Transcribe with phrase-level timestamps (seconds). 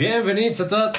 [0.00, 0.96] Bienvenidos a todos.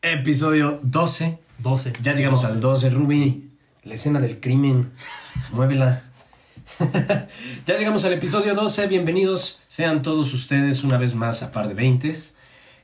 [0.00, 1.40] Episodio 12.
[1.58, 1.92] 12.
[2.00, 2.54] Ya llegamos 12.
[2.54, 3.50] al 12, Ruby.
[3.82, 4.92] La escena del crimen.
[5.50, 6.00] Muévela.
[7.66, 8.86] ya llegamos al episodio 12.
[8.86, 12.36] Bienvenidos sean todos ustedes una vez más a Par de Veintes.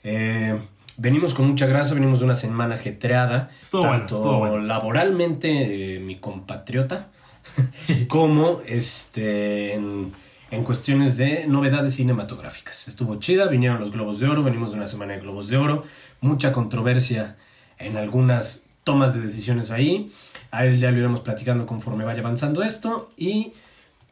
[0.03, 0.59] Eh,
[0.97, 3.49] venimos con mucha grasa, venimos de una semana ajetreada.
[3.63, 4.59] Estuvo bueno, tanto bueno.
[4.59, 7.11] laboralmente, eh, mi compatriota,
[8.09, 10.13] como este, en,
[10.55, 12.87] en cuestiones de novedades cinematográficas.
[12.87, 15.83] Estuvo chida, vinieron los Globos de Oro, venimos de una semana de Globos de Oro,
[16.21, 17.37] mucha controversia
[17.79, 20.13] en algunas tomas de decisiones ahí.
[20.53, 23.11] A él ya lo iremos platicando conforme vaya avanzando esto.
[23.17, 23.53] Y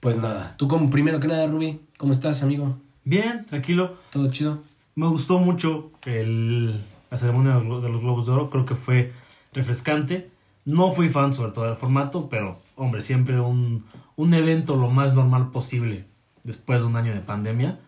[0.00, 2.76] pues nada, tú como primero que nada, Ruby, ¿cómo estás, amigo?
[3.04, 3.96] Bien, tranquilo.
[4.10, 4.62] ¿Todo chido?
[4.96, 6.72] Me gustó mucho el,
[7.10, 8.50] la ceremonia de los, Glo- de los Globos de Oro.
[8.50, 9.12] Creo que fue
[9.52, 10.28] refrescante.
[10.64, 13.84] No fui fan sobre todo del formato, pero hombre, siempre un,
[14.16, 16.10] un evento lo más normal posible
[16.44, 17.78] después de un año de pandemia.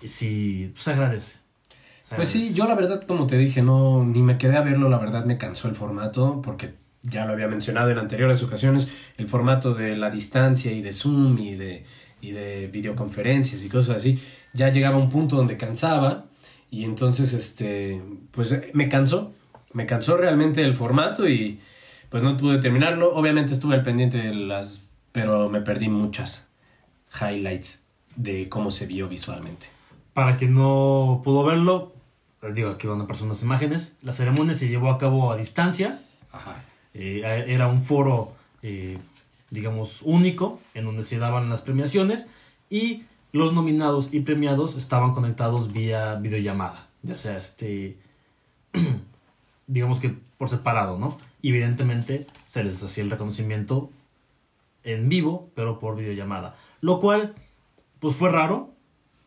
[0.00, 1.36] Y sí, pues se agradece.
[2.02, 4.88] Se Pues sí, yo la verdad, como te dije, no, ni me quedé a verlo,
[4.88, 9.28] la verdad me cansó el formato, porque ya lo había mencionado en anteriores ocasiones, el
[9.28, 11.84] formato de la distancia y de Zoom y de,
[12.20, 14.20] y de videoconferencias y cosas así,
[14.52, 16.26] ya llegaba a un punto donde cansaba
[16.70, 19.32] y entonces, este, pues eh, me cansó,
[19.72, 21.60] me cansó realmente el formato y
[22.08, 24.80] pues no pude terminarlo, obviamente estuve al pendiente de las,
[25.12, 26.51] pero me perdí muchas
[27.20, 29.68] highlights de cómo se vio visualmente.
[30.14, 31.92] Para quien no pudo verlo,
[32.42, 33.96] les digo, aquí van a aparecer unas imágenes.
[34.02, 36.02] La ceremonia se llevó a cabo a distancia.
[36.32, 36.64] Ajá.
[36.94, 38.98] Eh, era un foro, eh,
[39.50, 42.26] digamos, único, en donde se daban las premiaciones
[42.68, 47.96] y los nominados y premiados estaban conectados vía videollamada, ya sea este,
[49.66, 51.18] digamos que por separado, ¿no?
[51.42, 53.90] Evidentemente se les hacía el reconocimiento
[54.84, 57.34] en vivo, pero por videollamada, lo cual,
[58.00, 58.74] pues fue raro.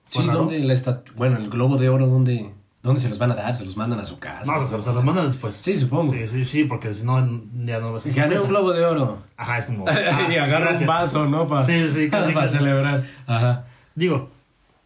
[0.06, 0.40] Fue Sí, raro.
[0.42, 2.52] ¿dónde la estatu- Bueno, el globo de oro, ¿dónde,
[2.84, 3.56] ¿dónde se los van a dar?
[3.56, 4.52] ¿Se los mandan a su casa?
[4.56, 5.56] No, o sea, se los mandan después.
[5.56, 6.12] Sí, supongo.
[6.14, 7.18] Sí, sí, sí, porque si no,
[7.66, 9.18] ya no va a Gané un globo de oro.
[9.36, 9.86] Ajá, es como.
[9.90, 11.48] y ah, agarra un vaso, ¿no?
[11.48, 12.58] Para Sí, sí, casi, casi.
[12.58, 13.04] celebrar.
[13.26, 13.66] Ajá.
[13.96, 14.30] Digo,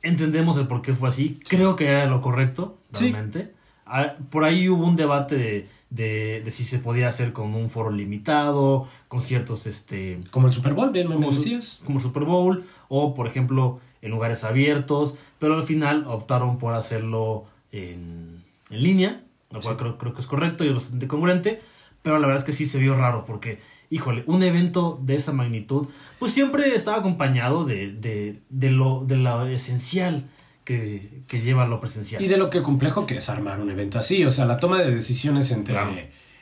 [0.02, 1.38] entendemos el por qué fue así.
[1.50, 3.54] Creo que era lo correcto, realmente.
[3.86, 7.70] Ah, Por ahí hubo un debate de, de, de si se podía hacer con un
[7.70, 11.80] foro limitado, con ciertos, este, Como el Super Bowl, bien me como, decías.
[11.86, 17.46] como Super Bowl, o por ejemplo, en lugares abiertos, pero al final optaron por hacerlo
[17.72, 19.80] en, en línea, lo cual Sí.
[19.80, 21.60] creo, creo que es correcto y es bastante congruente,
[22.02, 25.34] pero la verdad es que sí se vio raro, porque, híjole, un evento de esa
[25.34, 25.88] magnitud,
[26.20, 30.30] pues siempre estaba acompañado de, de, de lo, de lo esencial
[30.70, 32.22] que, que lleva lo presencial.
[32.22, 34.24] Y de lo que complejo que es armar un evento así.
[34.24, 35.96] O sea, la toma de decisiones entre, Claro.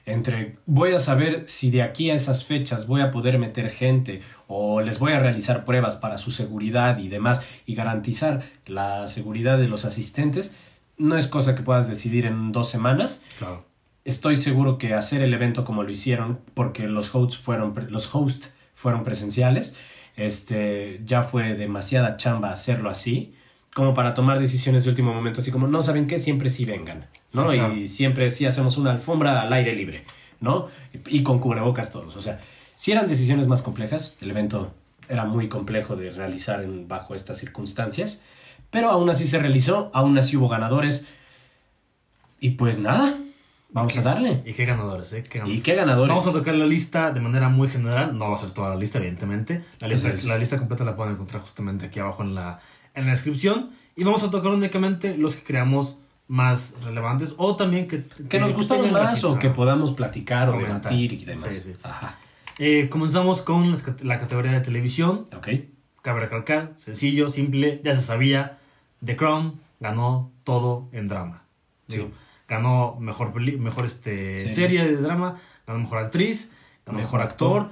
[0.05, 4.19] entre voy a saber si de aquí a esas fechas voy a poder meter gente
[4.47, 9.57] o les voy a realizar pruebas para su seguridad y demás y garantizar la seguridad
[9.57, 10.53] de los asistentes.
[10.97, 13.23] No es cosa que puedas decidir en dos semanas.
[13.39, 13.63] Claro.
[14.03, 18.53] Estoy seguro que hacer el evento como lo hicieron, porque los hosts fueron, los hosts
[18.73, 19.73] fueron presenciales,
[20.17, 23.33] este, ya fue demasiada chamba hacerlo así,
[23.77, 26.17] como para tomar decisiones de último momento, así como, no, ¿saben qué?
[26.17, 27.51] Siempre sí vengan, ¿no?
[27.51, 27.73] Sí, claro.
[27.75, 30.03] Y siempre sí hacemos una alfombra al aire libre,
[30.39, 30.65] ¿no?
[31.05, 32.39] Y con cubrebocas todos, o sea,
[32.75, 34.73] si eran decisiones más complejas, el evento
[35.09, 38.23] era muy complejo de realizar en- bajo estas circunstancias,
[38.71, 41.05] pero aún así se realizó, aún así hubo ganadores,
[42.39, 43.15] y pues nada,
[43.69, 44.41] vamos a darle.
[44.43, 45.21] ¿Y qué ganadores, eh?
[45.23, 45.59] ¿Qué ganadores?
[45.59, 46.09] ¿Y qué ganadores?
[46.09, 48.17] Vamos a tocar la lista de manera muy general.
[48.17, 49.63] No va a ser toda la lista, evidentemente.
[49.79, 52.59] La lista, la lista completa la pueden encontrar justamente aquí abajo en la,
[52.97, 53.71] en la descripción.
[53.95, 55.97] Y vamos a tocar únicamente los que creamos
[56.27, 61.13] más relevantes o también que, que nos gustaron más o que podamos platicar o debatir
[61.13, 61.53] y demás.
[61.53, 61.73] Sí, sí.
[61.83, 62.17] Ajá.
[62.59, 65.25] Eh, comenzamos con cate- la categoría de televisión.
[65.35, 65.47] Ok.
[66.01, 68.57] Cabe recalcar, sencillo, simple, ya se sabía.
[69.03, 71.43] The Crown ganó todo en drama.
[71.87, 71.97] Sí.
[71.97, 72.11] Digo,
[72.47, 74.85] ganó mejor, peli- mejor este, Serie.
[74.85, 76.51] de drama, ganó mejor actriz,
[76.85, 77.71] ganó Mejor mejor, actor.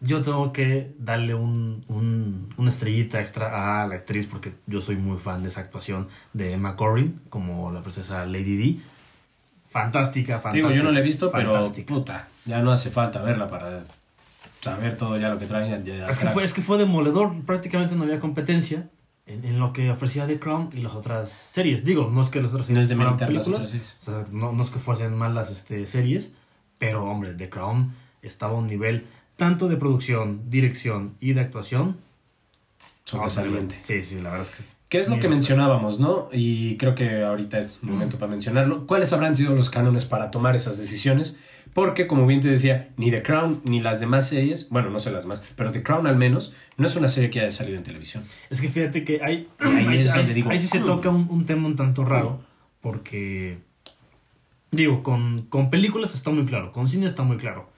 [0.00, 4.96] Yo tengo que darle un, un- una estrellita extra a la actriz porque yo soy
[4.96, 8.82] muy fan de esa actuación de Emma Corrin como la princesa Lady Di.
[9.70, 10.68] Fantástica, fantástica.
[10.68, 13.84] Digo, yo no la he visto, pero puta, ya no hace falta verla para
[14.60, 15.84] saber todo ya lo que traen.
[15.84, 18.88] ya Es que, fue, es que fue demoledor, prácticamente no había competencia
[19.26, 21.84] en, en lo que ofrecía The Crown y las otras series.
[21.84, 23.70] Digo, no es que las otras No es series de fueran meditar las películas, otras
[23.70, 23.96] series.
[24.00, 26.32] o sea, no, no es que fuesen malas este, series,
[26.78, 27.92] pero hombre, The Crown
[28.22, 29.06] estaba a un nivel
[29.36, 31.96] tanto de producción, dirección y de actuación.
[33.04, 33.76] Sobresaliente.
[33.80, 34.64] Sí, sí, la verdad es que...
[34.88, 36.28] ¿Qué es lo que mencionábamos, no?
[36.32, 38.86] Y creo que ahorita es momento para mencionarlo.
[38.86, 41.36] ¿Cuáles habrán sido los cánones para tomar esas decisiones?
[41.74, 45.10] Porque, como bien te decía, ni The Crown ni las demás series, bueno, no sé
[45.10, 47.82] las más, pero The Crown al menos, no es una serie que haya salido en
[47.82, 48.22] televisión.
[48.48, 50.84] Es que fíjate que hay, ahí ahí, es ahí- donde digo, ahí sí se "Hmm".
[50.84, 52.40] toca un, un tema un tanto raro,
[52.80, 53.58] Porque,
[54.70, 57.68] digo, con, con películas está muy claro, con cine está muy claro.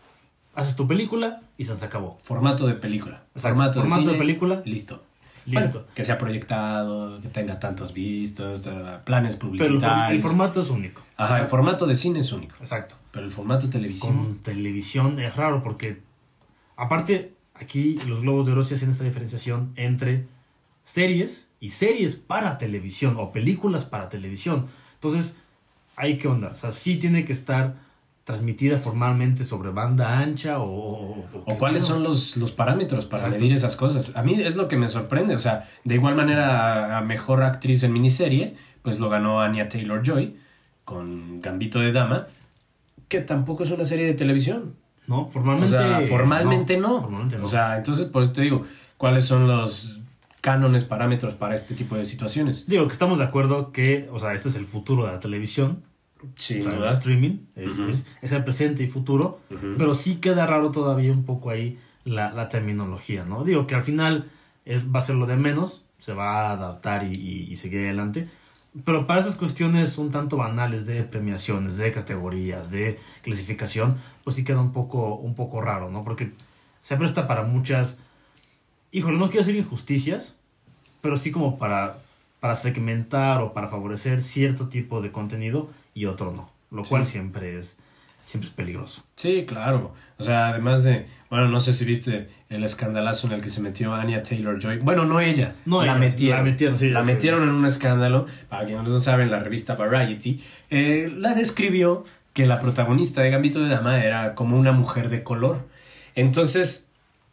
[0.59, 2.19] Haces tu película y se acabó.
[2.21, 3.23] Formato de película.
[3.35, 4.63] Exacto, Formato, formato de, de cine, película.
[4.65, 5.03] Listo.
[5.47, 5.79] Listo.
[5.79, 8.69] Bueno, que sea proyectado, que tenga tantos vistos,
[9.05, 10.11] planes publicitarios.
[10.11, 11.03] el formato es único.
[11.17, 12.57] Ajá, el formato de cine es único.
[12.61, 12.97] Exacto.
[13.13, 14.13] Pero el formato televisivo.
[14.13, 16.03] Con televisión es raro porque,
[16.77, 20.27] aparte, aquí los Globos de Oro sí hacen esta diferenciación entre
[20.83, 24.67] series y series para televisión o películas para televisión.
[24.95, 25.39] Entonces,
[25.97, 26.49] ¿hay qué onda?
[26.49, 27.77] O sea, sí tiene que estar
[28.29, 30.69] transmitida formalmente sobre banda ancha o...
[30.69, 33.39] O, ¿O cuáles son los, los parámetros para Exacto.
[33.41, 34.15] medir esas cosas?
[34.17, 35.35] A mí es lo que me sorprende.
[35.35, 39.71] O sea, de igual manera, a, a mejor actriz en miniserie, pues lo ganó Anya
[39.71, 40.37] Taylor Joy
[40.85, 42.27] con Gambito de Dama,
[43.09, 44.75] que tampoco es una serie de televisión.
[45.07, 45.71] No, O formalmente...
[45.79, 47.01] sea, formalmente no.
[47.01, 47.45] Formalmente no.
[47.45, 48.63] O sea, entonces, por eso te digo,
[48.99, 50.01] ¿cuáles son los
[50.43, 52.67] cánones, parámetros para este tipo de situaciones?
[52.67, 55.83] Digo que estamos de acuerdo que, o sea, este es el futuro de la televisión.
[56.35, 56.93] Sin o sea, duda.
[56.93, 57.89] streaming es, Ujú.
[57.91, 59.41] es- es el presente y futuro.
[59.51, 59.75] Ujú.
[59.79, 63.45] Pero sí queda raro todavía un poco ahí la, la terminología, ¿no?
[63.45, 64.31] Digo que al final
[64.65, 67.81] es, va a ser lo de menos, se va a adaptar y, y- y seguir
[67.81, 68.29] adelante.
[68.85, 74.45] Pero para esas cuestiones un tanto banales de premiaciones, de categorías, de clasificación, pues sí
[74.45, 76.05] queda un poco, un poco raro, ¿no?
[76.05, 76.33] Porque
[76.83, 77.99] se presta para muchas,
[78.93, 80.37] híjole, no quiero decir injusticias,
[81.01, 81.99] pero sí como para,
[82.41, 86.51] para segmentar o para favorecer cierto tipo de contenido y otro no.
[86.71, 86.91] Lo Sí.
[86.91, 87.79] cual siempre es,
[88.25, 89.05] siempre es peligroso.
[89.17, 89.95] Sí, claro.
[90.19, 93.61] O sea, además de, bueno, no sé si viste el escandalazo en el que se
[93.61, 94.79] metió Anya Taylor Joy.
[94.79, 96.39] Bueno, no ella, No, la ella, metieron.
[96.45, 98.27] la metieron, sí, La metieron en un escándalo.
[98.49, 100.41] Para quienes no saben, la revista Variety
[100.71, 102.05] eh, la describió
[102.35, 105.67] que la protagonista de Gambito de Dama era como una mujer de color.
[106.15, 106.89] Entonces,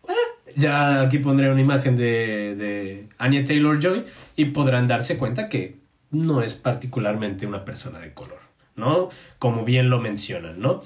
[0.08, 0.14] eh,
[0.56, 5.76] ya aquí pondré una imagen de, de Anya Taylor Joy y podrán darse cuenta que
[6.12, 8.40] no es particularmente una persona de color,
[8.76, 9.10] ¿no?
[9.40, 10.82] Como bien lo mencionan, ¿no?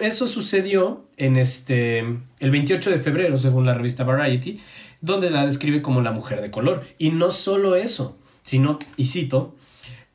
[0.00, 4.60] Eso sucedió en este el 28 de febrero, según la revista Variety,
[5.00, 6.82] donde la describe como la mujer de color.
[6.96, 9.54] Y no solo eso, sino, y cito,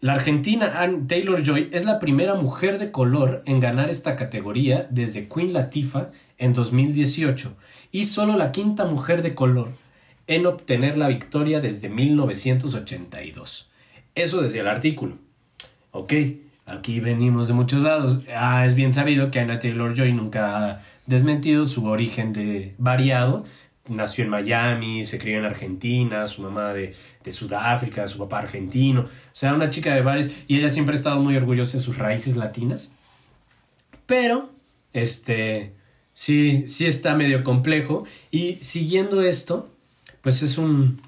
[0.01, 4.87] la argentina Ann Taylor Joy es la primera mujer de color en ganar esta categoría
[4.89, 7.55] desde Queen Latifah en 2018
[7.91, 9.71] y solo la quinta mujer de color
[10.27, 13.69] en obtener la victoria desde 1982.
[14.15, 15.17] Eso decía el artículo.
[15.91, 16.13] Ok,
[16.65, 18.21] aquí venimos de muchos lados.
[18.35, 23.43] Ah, es bien sabido que Anna Taylor Joy nunca ha desmentido su origen de variado.
[23.87, 29.01] Nació en Miami, se crió en Argentina, su mamá de, de Sudáfrica, su papá argentino.
[29.01, 31.97] O sea, una chica de bares y ella siempre ha estado muy orgullosa de sus
[31.97, 32.93] raíces latinas.
[34.07, 34.49] Pero,
[34.93, 35.73] este,
[36.13, 38.05] sí, sí está medio complejo.
[38.31, 39.69] Y siguiendo esto,
[40.21, 40.99] pues es un,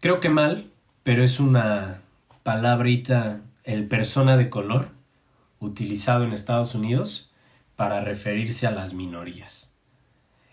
[0.00, 0.66] creo que mal,
[1.02, 2.02] pero es una
[2.42, 4.88] palabrita, el persona de color,
[5.60, 7.30] utilizado en Estados Unidos
[7.76, 9.70] para referirse a las minorías.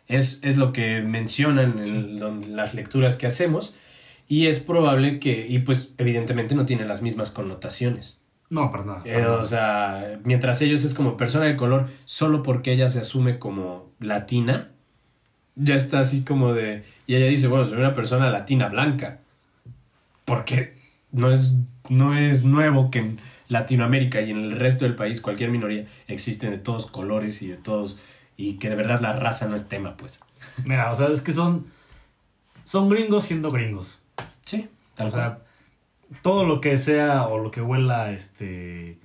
[0.08, 3.74] Es, es lo que mencionan en las lecturas que hacemos
[4.28, 8.20] y es probable que, y pues evidentemente no tiene las mismas connotaciones.
[8.50, 9.02] No, para nada.
[9.06, 13.00] Eh, para o sea, mientras ellos es como persona de color, solo porque ella se
[13.00, 14.72] asume como latina,
[15.56, 16.84] ya está así como de...
[17.08, 19.22] Y ella dice, bueno, soy una persona latina blanca.
[20.26, 20.85] Porque
[21.16, 21.56] no es,
[21.90, 26.52] no es nuevo que en Latinoamérica y en el resto del país cualquier minoría existen
[26.52, 28.00] de todos colores y de todos...
[28.38, 30.20] Y que de verdad la raza no es tema, pues.
[30.66, 31.68] Mira, o sea, es que son,
[32.66, 34.00] son gringos siendo gringos.
[34.44, 35.40] Sí, tal O sea,
[36.22, 39.00] todo lo que sea o lo que huela este,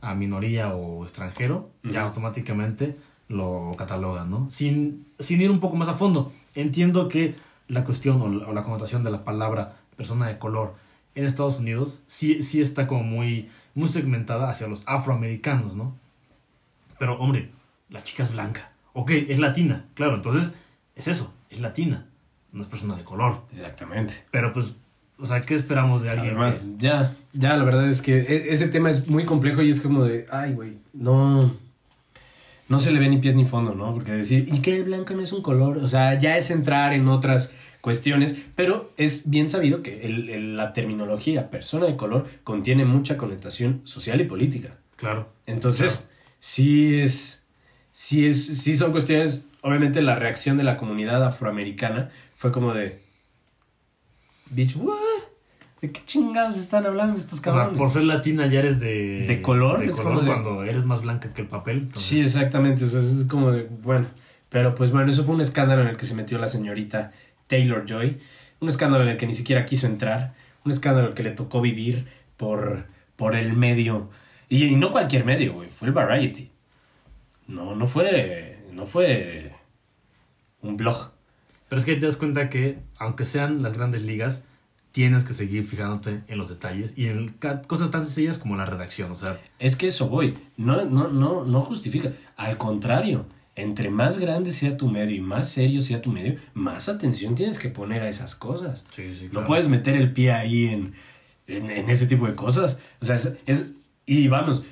[0.00, 2.96] a minoría o extranjero, ya automáticamente
[3.28, 4.50] lo catalogan, ¿no?
[4.50, 6.32] Sin, sin ir un poco más a fondo.
[6.56, 7.36] Entiendo que
[7.68, 10.74] la cuestión o la, o la connotación de la palabra persona de color
[11.16, 15.96] en Estados Unidos sí, sí está como muy, muy segmentada hacia los afroamericanos, ¿no?
[16.98, 17.50] Pero, hombre,
[17.90, 18.72] la chica es blanca.
[18.92, 20.54] Ok, es latina, claro, entonces
[20.94, 22.06] es eso, es latina,
[22.52, 23.42] no es persona de color.
[23.52, 24.24] Exactamente.
[24.30, 24.74] Pero pues,
[25.18, 26.28] o sea, ¿qué esperamos de alguien?
[26.30, 29.80] Además, ya, ya, la verdad es que e- ese tema es muy complejo y es
[29.80, 31.54] como de, ay, güey, no,
[32.68, 33.92] no se le ve ni pies ni fondo, ¿no?
[33.92, 35.76] Porque decir, ¿y que el blanco no es un color?
[35.78, 37.52] O sea, ya es entrar en otras
[37.86, 43.16] cuestiones, pero es bien sabido que el- el- la terminología persona de color contiene mucha
[43.16, 44.70] connotación social y política.
[44.96, 45.28] Claro.
[45.46, 46.08] Entonces,
[46.40, 47.46] sí es,
[47.92, 53.00] sí es, sí son cuestiones, obviamente la reacción de la comunidad afroamericana fue como de,
[54.50, 54.96] bitch, what?
[55.80, 57.78] ¿De qué chingados están hablando estos O sea, cabrones?
[57.78, 59.26] por ser latina ya eres de...
[59.28, 59.78] ¿De color?
[59.78, 61.76] De Es color como de- cuando eres más blanca que el papel.
[61.78, 64.06] entonces- Sí, exactamente, es como de, bueno,
[64.48, 67.12] pero pues bueno, eso fue un escándalo en el que se metió la señorita
[67.46, 68.18] Taylor Joy,
[68.60, 70.34] un escándalo en el que ni siquiera quiso entrar,
[70.64, 72.86] un escándalo que le tocó vivir por,
[73.16, 74.10] por el medio.
[74.48, 76.50] Y, y no cualquier medio, güey, fue el Variety.
[77.46, 79.52] No, no fue, no fue
[80.62, 81.12] un blog.
[81.68, 84.44] Pero es que te das cuenta que, aunque sean las grandes ligas,
[84.92, 87.36] tienes que seguir fijándote en los detalles y en
[87.66, 89.10] cosas tan sencillas como la redacción.
[89.12, 90.38] O sea, Es que eso voy.
[90.56, 92.12] No, no, no, no justifica.
[92.36, 93.26] Al contrario,
[93.56, 97.58] entre más grande sea tu medio y más serio sea tu medio, más atención tienes
[97.58, 98.84] que poner a esas cosas.
[98.94, 100.92] sí, sí, No puedes meter el pie ahí en,
[101.46, 102.78] en, en ese tipo de cosas.
[103.00, 103.72] O sea, es, es-
[104.06, 104.62] Y vamos,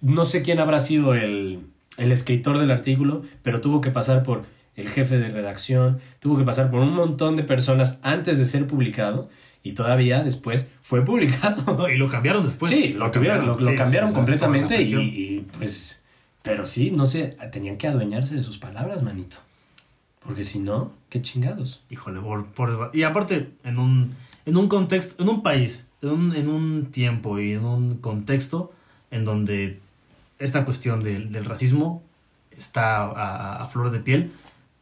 [0.00, 1.60] no sé quién habrá sido el,
[1.96, 4.44] el escritor del artículo, pero tuvo que pasar por
[4.76, 8.66] el jefe de redacción, tuvo que pasar por un montón de personas antes de ser
[8.66, 9.28] publicado
[9.62, 11.62] y todavía después fue publicado.
[11.78, 12.70] No, y lo cambiaron después.
[12.70, 16.02] sí, lo, lo, lo Sí, cambiaron sí, o sea, completamente y, pues...
[16.42, 19.38] Pero sí, no sé, tenían que adueñarse de sus palabras, manito.
[20.24, 21.82] Porque si no, qué chingados.
[21.90, 24.14] Híjole, por, por- y aparte, en un,
[24.46, 28.72] en un contexto, en un país, en un, en un tiempo y en un contexto
[29.10, 29.80] en donde
[30.38, 32.02] esta cuestión del, del racismo
[32.56, 34.32] está a, a flor de piel,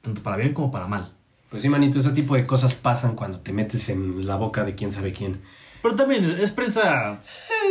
[0.03, 1.13] tanto para bien como para mal.
[1.51, 4.75] Pues sí, manito, ese tipo de cosas pasan cuando te metes en la boca de
[4.75, 5.41] quién sabe quién.
[5.87, 7.21] Pero también es prensa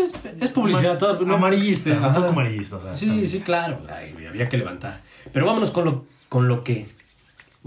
[0.02, 1.98] Es, es publicidad, ama- todo, no amarillista,
[2.30, 2.78] amarillista.
[2.78, 3.28] o sea, Sí, también.
[3.28, 3.82] sí, claro.
[3.94, 5.02] Ay, había que levantar.
[5.34, 6.88] Pero vámonos con lo, con lo que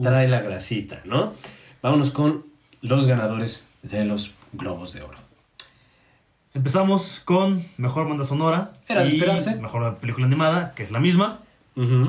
[0.01, 1.35] trae la grasita, ¿no?
[1.83, 2.47] Vámonos con
[2.81, 5.19] los ganadores de los Globos de Oro.
[6.55, 8.73] Empezamos con Mejor Banda Sonora.
[8.89, 9.57] Era de y esperarse.
[9.57, 11.41] Mejor Película Animada, que es la misma,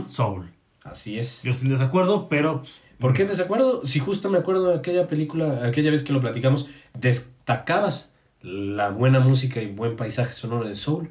[0.09, 0.49] Soul.
[0.83, 1.43] Así es.
[1.43, 2.63] Yo estoy en desacuerdo, pero...
[2.99, 3.85] ¿Por qué en desacuerdo?
[3.85, 9.19] Si justo me acuerdo de aquella película, aquella vez que lo platicamos, destacabas la buena
[9.19, 11.09] música y buen paisaje sonoro de Soul.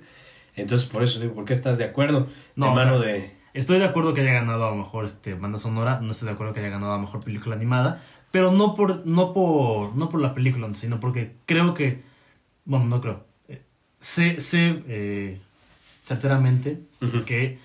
[0.57, 2.27] Entonces, por eso digo, ¿por qué estás de acuerdo?
[2.57, 3.37] No, de o mano sea, de...
[3.55, 6.35] Estoy de acuerdo que haya ganado a lo mejor este, banda sonora, no estoy de
[6.35, 10.09] acuerdo que haya ganado a lo mejor película animada, pero no por, no por, no
[10.09, 12.03] por la película, sino porque creo que,
[12.65, 13.63] bueno, no creo, eh,
[13.99, 15.41] sé, sé eh,
[16.05, 16.81] certeramente
[17.27, 17.59] que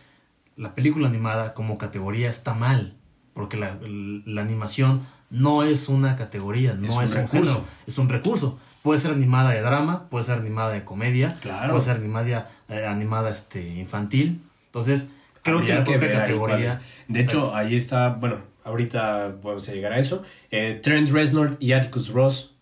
[0.56, 2.96] la película animada como categoría está mal,
[3.34, 7.54] porque la, la animación no es una categoría, no Es es, un un, recurso.
[7.54, 8.60] género, es un recurso.
[8.84, 11.72] Puede ser animada de drama, puede ser animada de comedia, Claro.
[11.72, 14.42] puede ser animada, eh, animada este, infantil.
[14.68, 15.08] Entonces,
[15.42, 16.82] creo Habría que la propia categoría.
[17.08, 20.24] De hecho, ahí está, bueno, ahorita vamos a llegar a eso.
[20.52, 22.54] Eh, Trent Reznor y Atticus Ross,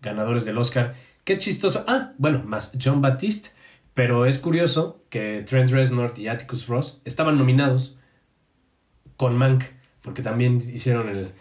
[0.00, 0.94] ganadores del Oscar.
[1.24, 1.84] Qué chistoso.
[1.88, 3.50] Ah, bueno, más John Baptiste.
[3.94, 7.98] Pero es curioso que Trent Reznor y Atticus Ross estaban nominados
[9.16, 9.64] con Mank,
[10.00, 11.32] porque también hicieron el,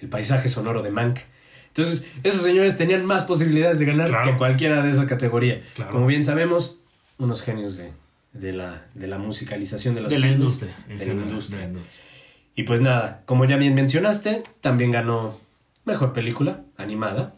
[0.00, 1.20] el paisaje sonoro de Mank.
[1.70, 4.30] Entonces, esos señores tenían más posibilidades de ganar Claro.
[4.32, 5.60] que cualquiera de esa categoría.
[5.74, 5.92] Claro.
[5.92, 6.76] Como bien sabemos,
[7.18, 7.90] unos genios de,
[8.32, 10.74] de, la, de la musicalización de los de la industria.
[10.88, 11.58] de la general, industria.
[11.58, 12.04] de la industria.
[12.56, 15.38] Y pues nada, como ya bien mencionaste, también ganó
[15.84, 17.34] mejor película animada.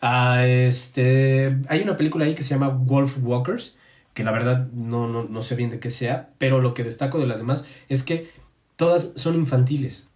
[0.00, 3.76] Ah, este, hay una película ahí que se llama Wolf Walkers,
[4.14, 7.18] que la verdad no, no, no sé bien de qué sea, pero lo que destaco
[7.18, 8.30] de las demás es que
[8.76, 10.06] todas son infantiles.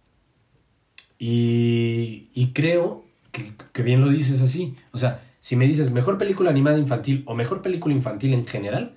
[1.19, 3.03] Y, y creo
[3.33, 4.75] que, que bien lo dices así.
[4.93, 8.95] O sea, si me dices mejor película animada infantil o mejor película infantil en general,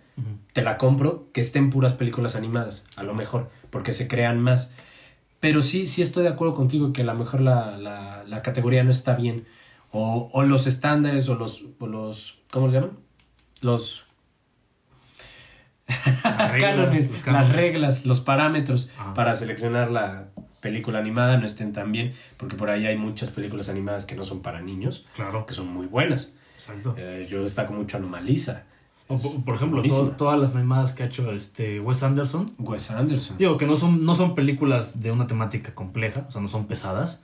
[0.52, 4.71] te la compro que estén puras películas animadas, a lo mejor, porque se crean más.
[5.40, 8.85] Pero sí, sí estoy de acuerdo contigo que a lo mejor la, la, la categoría
[8.85, 9.45] no está bien.
[9.90, 12.38] O, o los estándares o los, o los.
[12.50, 12.93] ¿Cómo se llaman?
[13.61, 14.05] Los
[15.88, 17.49] Las reglas, cánones, los cánones.
[17.49, 19.14] las reglas, los parámetros Ajá.
[19.14, 20.28] para seleccionar la
[20.66, 24.25] película animada no estén tan bien, porque por ahí hay muchas películas animadas que no
[24.25, 26.32] son para niños, Claro, que son muy buenas.
[26.58, 26.94] exacto.
[26.99, 28.64] Eh, yo destaco mucho Anomalisa.
[29.08, 29.82] O por, por ejemplo,
[30.16, 32.50] todas las animadas que ha hecho este Wes Anderson.
[32.58, 33.38] Wes Anderson.
[33.38, 36.66] Digo que no son, no son películas de una temática compleja, o sea, no son
[36.66, 37.23] pesadas,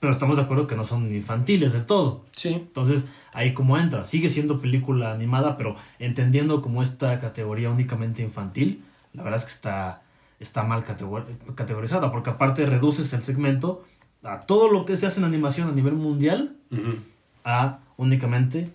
[0.00, 2.24] pero estamos de acuerdo que no son infantiles del todo.
[2.34, 8.22] Sí, Entonces, ahí como entra, sigue siendo película animada, pero entendiendo como esta categoría únicamente
[8.22, 8.82] infantil,
[9.12, 10.02] la verdad es que está,
[10.40, 13.84] está mal categor- categorizada, porque aparte reduces el segmento
[14.24, 16.56] a todo lo que se hace en animación a nivel mundial
[17.44, 18.70] a únicamente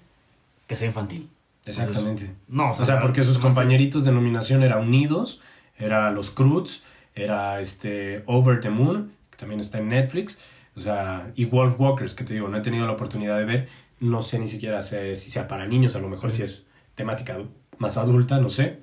[0.67, 1.29] que sea infantil.
[1.65, 2.31] exactamente.
[2.48, 3.48] No, O sea, porque sus no sé.
[3.48, 5.41] compañeritos de nominación eran Unidos,
[5.77, 6.84] era Los Croods,
[7.15, 10.38] era este Over the Moon, que también está en Netflix,
[10.75, 13.67] o sea, y Wolf Walkers, que te digo, no he tenido la oportunidad de ver,
[14.00, 17.38] no sé ni siquiera sé si sea para niños, a lo mejor si es temática
[17.77, 18.79] más adulta, no sé.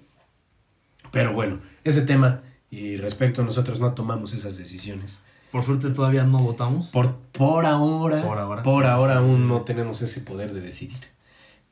[1.11, 2.41] Pero bueno, ese tema
[2.73, 5.21] y respecto a nosotros no tomamos esas decisiones.
[5.52, 6.88] Por suerte todavía no votamos.
[6.88, 8.62] Por, por ahora, Por ahora.
[8.62, 9.49] por Sí, ahora sí, aún sí.
[9.49, 10.99] no tenemos ese poder de decidir.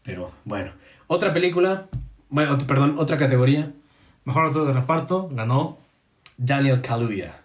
[0.02, 0.72] Pero bueno,
[1.06, 1.86] otra película,
[2.28, 3.72] bueno, perdón, otra categoría,
[4.24, 5.78] Mejor actor de reparto ganó
[6.36, 7.40] Daniel Kaluuya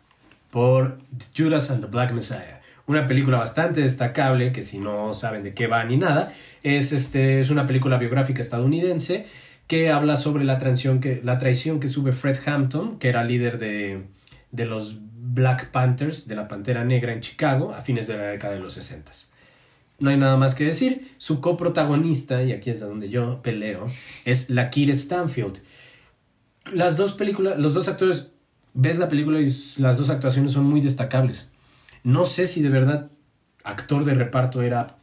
[0.51, 1.00] por
[1.35, 2.62] Judas and the Black Messiah.
[2.85, 6.33] Una película bastante destacable que si no saben de qué va ni nada,
[6.63, 9.25] es, este, es una película biográfica estadounidense
[9.67, 13.57] que habla sobre la traición que, la traición que sube Fred Hampton, que era líder
[13.57, 14.03] de,
[14.51, 18.53] de los Black Panthers, de la Pantera Negra en Chicago, a fines de la década
[18.53, 19.12] de los 60.
[20.00, 21.12] No hay nada más que decir.
[21.17, 23.88] Su coprotagonista, y aquí es de donde yo peleo,
[24.25, 25.60] es la Kira Stanfield.
[26.74, 28.31] Las dos películas, los dos actores,
[28.74, 31.50] ves la película y las dos actuaciones son muy destacables.
[32.03, 33.10] No sé si de verdad
[33.63, 34.98] actor de reparto era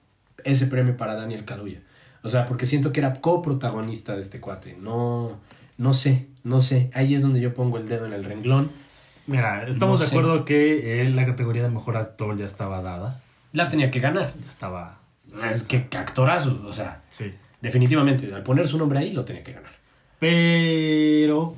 [0.44, 1.82] ese premio para Daniel Kaluuya.
[2.22, 4.76] O sea, porque siento que era coprotagonista de este cuate.
[4.80, 5.38] No,
[5.78, 6.90] no sé, no sé.
[6.94, 8.70] Ahí es donde yo pongo el dedo en el renglón.
[9.26, 10.14] Mira, estamos No de sé.
[10.16, 13.20] acuerdo que eh, la categoría de mejor actor ya estaba dada.
[13.52, 14.32] La tenía que ganar.
[14.40, 14.98] Ya estaba.
[15.50, 16.62] Es que actorazo.
[16.66, 17.32] O sea, Sí.
[17.60, 19.72] definitivamente, al poner su nombre ahí, lo tenía que ganar.
[20.18, 21.54] Pero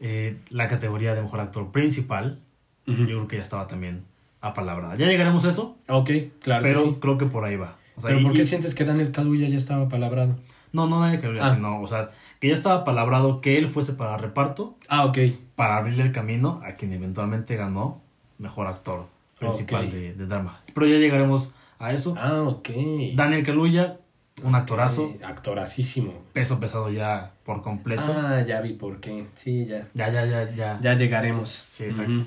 [0.00, 2.38] eh, la categoría de mejor actor principal,
[2.86, 4.04] yo creo que ya estaba también
[4.40, 4.94] apalabrada.
[4.96, 6.62] Ya llegaremos a eso, Ok, claro.
[6.62, 6.96] que pero sí.
[7.00, 7.76] creo que por ahí va.
[7.98, 10.36] O sea, Pero y- ¿por qué y- sientes que Daniel Kaluuya ya estaba palabrado?
[10.72, 11.54] No, no nadie que Ah.
[11.54, 15.18] sino, o sea, que ya estaba palabrado que él fuese para reparto, Ah, ok.
[15.56, 18.00] para abrirle el camino a quien eventualmente ganó
[18.38, 19.06] mejor actor
[19.38, 20.60] principal de, de drama.
[20.74, 22.14] Pero ya llegaremos a eso.
[22.18, 22.68] Ah, ok.
[23.14, 23.98] Daniel Kaluuya,
[24.44, 26.12] un actorazo, Ok, Actoracísimo.
[26.32, 28.14] peso pesado ya por completo.
[28.16, 29.26] Ah, ya vi por qué.
[29.34, 29.88] Sí, ya.
[29.94, 30.78] Ya, ya, ya, ya.
[30.80, 31.64] Ya llegaremos.
[31.70, 32.24] Sí, exacto.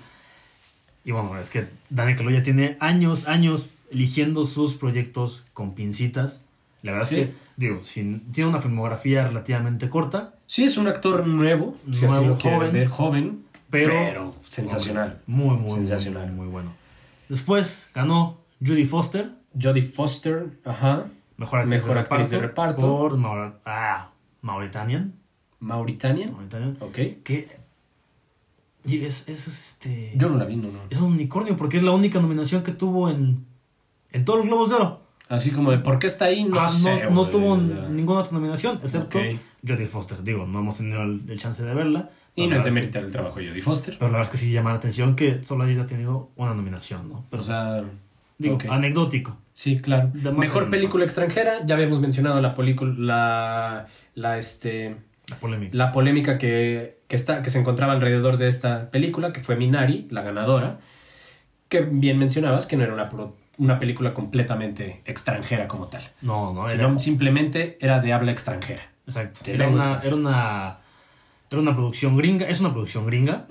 [1.03, 6.43] Y bueno, es que Daniel Kaluuya tiene años, años eligiendo sus proyectos con pincitas.
[6.81, 7.19] La verdad Sí.
[7.19, 7.81] es que, digo,
[8.31, 12.60] tiene una filmografía relativamente corta, Sí, es un actor nuevo, si así Nuevo, lo quieren
[12.60, 12.74] joven.
[12.74, 15.21] ver, joven, pero, pero, sensacional.
[15.25, 16.27] Muy, muy, Sensacional.
[16.33, 16.74] Muy, muy bueno.
[17.29, 21.05] Después ganó Judy Foster, Jodie Foster, ajá.
[21.38, 23.19] mejor actriz, Mejor de, actriz reparto, de reparto.
[23.19, 25.13] por ah, Mauritanian.
[25.62, 26.31] Mauritanian.
[26.33, 26.77] Mauritanian.
[26.81, 26.95] Ok.
[27.24, 27.48] Que
[28.83, 30.12] es, es este.
[30.15, 30.79] Yo no la vi, no, no.
[30.89, 33.45] Es un unicornio porque es la única nominación que tuvo en,
[34.12, 35.01] en todos los Globos de Oro.
[35.30, 36.44] Así como de, ¿por qué está ahí?
[36.44, 37.06] No Ah, sé.
[37.06, 39.25] no, no tuvo ninguna otra nominación, excepto Ok.
[39.65, 40.22] Jodie Foster.
[40.24, 42.10] Digo, no hemos tenido el, el chance de verla.
[42.36, 43.95] Y no es de meritar el trabajo de Jodie Foster.
[43.97, 47.08] Pero la verdad es que sí llama la atención que solo haya tenido una nominación,
[47.10, 47.26] ¿no?
[47.30, 47.84] Pero, o sea,
[48.38, 48.65] digo, ok.
[48.69, 49.38] anecdótico.
[49.54, 50.12] Sí, claro.
[50.13, 54.95] Mejor película extranjera, ya habíamos mencionado la película, la, la, este,
[55.28, 55.76] La polémica.
[55.78, 60.08] la polémica que, que, está, que se encontraba alrededor de esta película, que fue Minari,
[60.10, 60.80] la ganadora,
[61.69, 66.52] que bien mencionabas que no era una, pro- una película completamente extranjera como tal, No,
[66.54, 66.71] no, era.
[66.88, 68.82] sino simplemente era de habla extranjera.
[69.06, 69.41] Exacto.
[69.45, 70.08] Era una, extranjera.
[70.08, 70.78] era una.
[71.52, 72.47] Era una producción gringa.
[72.47, 73.45] Es una producción gringa.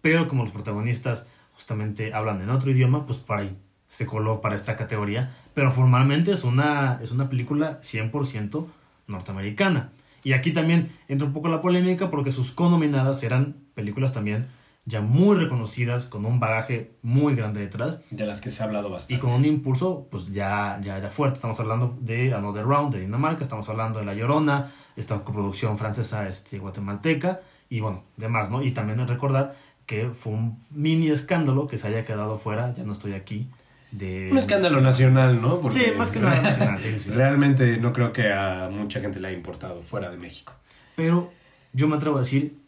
[0.00, 3.56] Pero como los protagonistas justamente hablan en otro idioma, pues para ahí
[3.88, 5.30] se coló para esta categoría.
[5.54, 8.66] Pero formalmente es una, es una película 100%
[9.06, 9.90] norteamericana.
[10.24, 14.46] Y aquí también entra un poco la polémica porque sus conominadas eran películas también
[14.84, 18.88] ya muy reconocidas, con un bagaje muy grande detrás De las que se ha hablado
[18.88, 19.20] y bastante.
[19.20, 21.36] con un impulso pues ya, ya, ya fuerte.
[21.36, 26.28] Estamos hablando de Another Round de Dinamarca, estamos hablando de La Llorona, esta coproducción francesa
[26.28, 28.62] este, guatemalteca y bueno, demás, ¿no?
[28.62, 29.54] Y también recordar
[29.86, 33.48] que fue un mini escándalo que se haya quedado fuera, ya no estoy aquí,
[33.92, 34.30] de...
[34.30, 35.68] Un escándalo nacional, ¿no?
[35.68, 37.10] Sí, más que nada nacional, sí, sí.
[37.10, 40.54] Realmente no creo que a mucha gente le haya importado fuera de México.
[40.96, 41.30] Pero
[41.72, 42.61] yo me atrevo a decir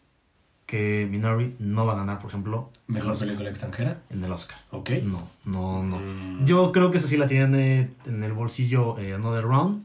[0.65, 3.99] que Minari no va a ganar, por ejemplo, Mejor película extranjera.
[4.09, 4.57] en el Oscar.
[4.71, 4.89] Ok.
[5.03, 5.97] No, no, no.
[5.97, 6.45] Mm.
[6.45, 9.83] Yo creo que esa sí la tiene en el bolsillo eh, Another Round.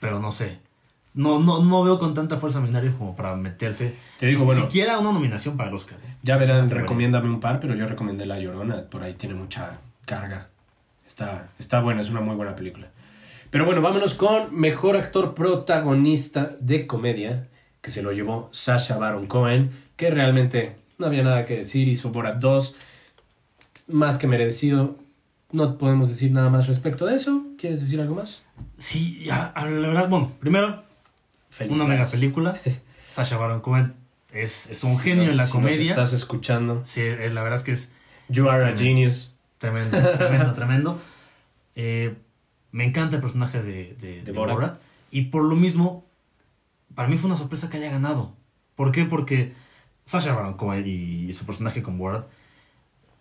[0.00, 0.58] Pero no sé.
[1.12, 3.94] No, no, no veo con tanta fuerza a Minari como para meterse.
[4.18, 4.60] Te digo, si- bueno.
[4.62, 5.98] siquiera una nominación para el Oscar.
[6.06, 6.14] eh.
[6.22, 8.84] Ya verán, recomiéndame un par, pero yo recomendé La Llorona.
[8.88, 10.48] Por ahí tiene mucha carga.
[11.06, 12.88] Está, está buena, es una muy buena película.
[13.50, 17.48] Pero bueno, vámonos con Mejor Actor Protagonista de Comedia,
[17.80, 22.10] que se lo llevó Sasha Baron Cohen, que realmente no había nada que decir, hizo
[22.10, 22.76] Borat 2,
[23.88, 24.96] más que merecido.
[25.52, 27.42] No podemos decir nada más respecto de eso.
[27.58, 28.42] ¿Quieres decir algo más?
[28.78, 30.84] Sí, ya, la verdad, bueno, primero,
[31.68, 32.56] una mega película.
[33.04, 33.94] Sasha Baron Cohen
[34.32, 35.90] es, es un Si genio no- en la si nos comedia.
[35.90, 36.82] estás escuchando.
[36.84, 37.92] Sí, es- la verdad es que es
[38.28, 39.32] You are a genius.
[39.58, 41.00] Tremendo, tremendo, tremendo.
[41.74, 42.14] Eh,
[42.70, 44.54] me encanta el personaje de, de, de Borat.
[44.54, 44.80] Borat.
[45.10, 46.06] Y por lo mismo,
[47.00, 48.34] para mí fue una sorpresa que haya ganado.
[48.76, 49.06] ¿Por qué?
[49.06, 49.54] Porque
[50.04, 52.26] Sasha Baron Cohen y su personaje con Borat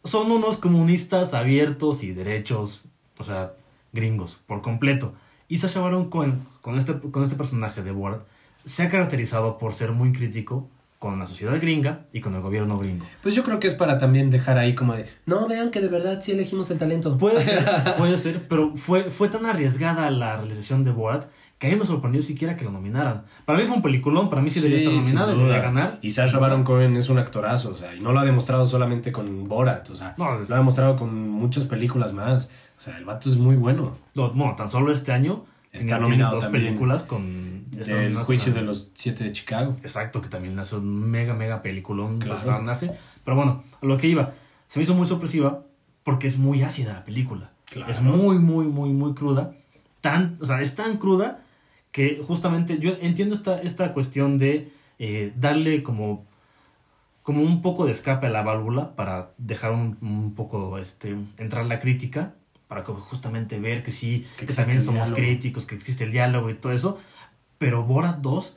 [0.04, 2.82] son unos comunistas abiertos y derechos,
[3.18, 3.54] o sea,
[3.94, 5.14] gringos, por completo.
[5.48, 8.24] Y Sasha Baron Cohen, con este, con este personaje de Borat,
[8.66, 12.78] se ha caracterizado por ser muy crítico con la sociedad gringa y con el gobierno
[12.78, 13.06] gringo.
[13.24, 15.88] Pues yo creo que es para también dejar ahí como de, no, vean que de
[15.88, 17.18] verdad sí elegimos el talento.
[17.18, 17.66] Puede ser,
[17.98, 21.86] puede ser, pero fue, fue tan arriesgada la realización de Borat que a mí me
[21.86, 23.24] sorprendió siquiera que lo nominaran.
[23.46, 26.00] Para mí fue un peliculón, para mí sí, debía estar nominado debía ganar.
[26.02, 29.12] Y Sasha Baron Cohen es un actorazo, o sea, y no lo ha demostrado solamente
[29.12, 32.50] con Borat, o sea, No, lo ha demostrado con muchas películas más.
[32.78, 33.94] O sea, el vato es muy bueno.
[34.16, 35.44] No, bueno, tan solo este año
[35.74, 37.70] Está nominado dos también películas con...
[37.72, 39.76] nominado juicio con- de los siete de Chicago.
[39.84, 42.40] Exacto, que también hace un mega, mega peliculón Claro.
[42.40, 42.92] personaje.
[43.26, 44.32] Pero bueno, a lo que iba.
[44.70, 45.62] Se me hizo muy sorpresiva
[46.04, 47.52] porque es muy ácida la película.
[47.66, 47.92] Claro.
[47.92, 49.52] Es muy, muy, muy, muy cruda.
[50.02, 51.42] Tan, o sea, es tan cruda
[51.92, 56.26] que justamente yo entiendo esta, esta cuestión de eh, darle como,
[57.24, 61.66] como un poco de escape a la válvula para dejar un, un poco este, entrar
[61.66, 62.34] la crítica,
[62.68, 65.16] para que justamente ver que sí, Que también somos diálogo.
[65.16, 67.00] críticos, que existe el diálogo y todo eso.
[67.58, 68.56] Pero Borat 2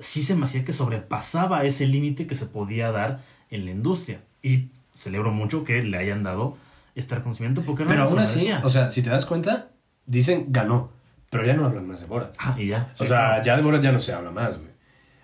[0.00, 4.20] sí se me hacía que sobrepasaba ese límite que se podía dar en la industria.
[4.42, 6.56] Y celebro mucho que le hayan dado
[6.94, 9.68] este reconocimiento porque Pero aún así, o sea, si te das cuenta,
[10.06, 10.90] dicen ganó,
[11.32, 12.32] pero ya no hablan más de Borat.
[12.38, 12.92] Ah, y ya.
[12.94, 13.42] O sí, sea, claro.
[13.42, 14.70] ya de Borat ya no se habla más, güey.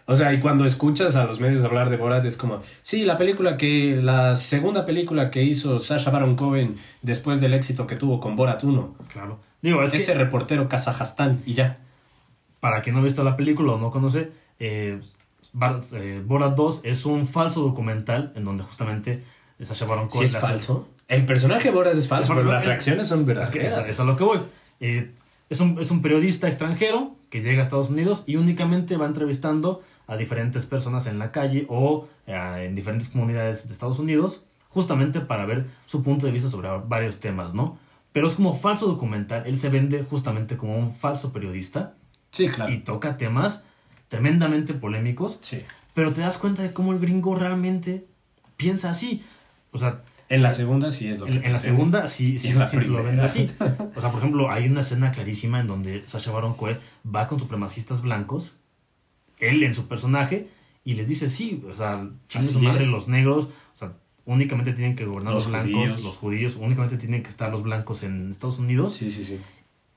[0.07, 3.19] O sea, y cuando escuchas a los medios hablar de Borat es como, sí, la
[3.19, 8.19] película que, la segunda película que hizo Sasha Baron Cohen después del éxito que tuvo
[8.19, 8.97] con Borat 1.
[9.13, 9.39] Claro.
[9.61, 11.77] Digo, es Ese que reportero Kazajstán y ya.
[12.61, 14.99] para quien no ha visto la película o no conoce, eh,
[15.53, 19.23] Bar- eh, Borat 2 es un falso documental en donde justamente
[19.63, 20.89] Sasha Baron Cohen es le hace- falso.
[21.09, 23.73] El personaje de Borat es falso, Es pero las reacciones son Es que verdaderas.
[23.89, 24.41] eso, es lo que voy.
[24.81, 25.11] Eh,
[25.51, 29.83] es, un, es un periodista extranjero que llega a Estados Unidos y únicamente va entrevistando
[30.07, 35.21] a diferentes personas en la calle o eh, en diferentes comunidades de Estados Unidos, justamente
[35.21, 37.79] para ver su punto de vista sobre varios temas, ¿no?
[38.13, 41.95] Pero es como falso documental, él se vende justamente como un falso periodista
[42.33, 42.73] Sí, claro.
[42.73, 43.65] y toca temas
[44.09, 45.63] tremendamente polémicos, Sí.
[45.95, 48.07] pero te das cuenta de cómo el gringo realmente
[48.57, 49.23] piensa así.
[49.73, 51.33] O sea, En la segunda sí es lo que...
[51.33, 53.51] en, en la segunda sí, sí, lo vende así.
[53.97, 57.41] O sea, por ejemplo, hay una escena clarísima en donde Sasha Baron Cohen va con
[57.41, 58.53] supremacistas blancos,
[59.39, 60.49] él en su personaje,
[60.85, 62.91] y les dice, sí, o sea, chingue su madre es.
[62.91, 63.93] los negros, o sea,
[64.27, 66.05] únicamente tienen que gobernar los, Los blancos, judíos.
[66.05, 68.97] los judíos, únicamente tienen que estar los blancos en Estados Unidos.
[68.97, 69.39] Sí, sí, sí.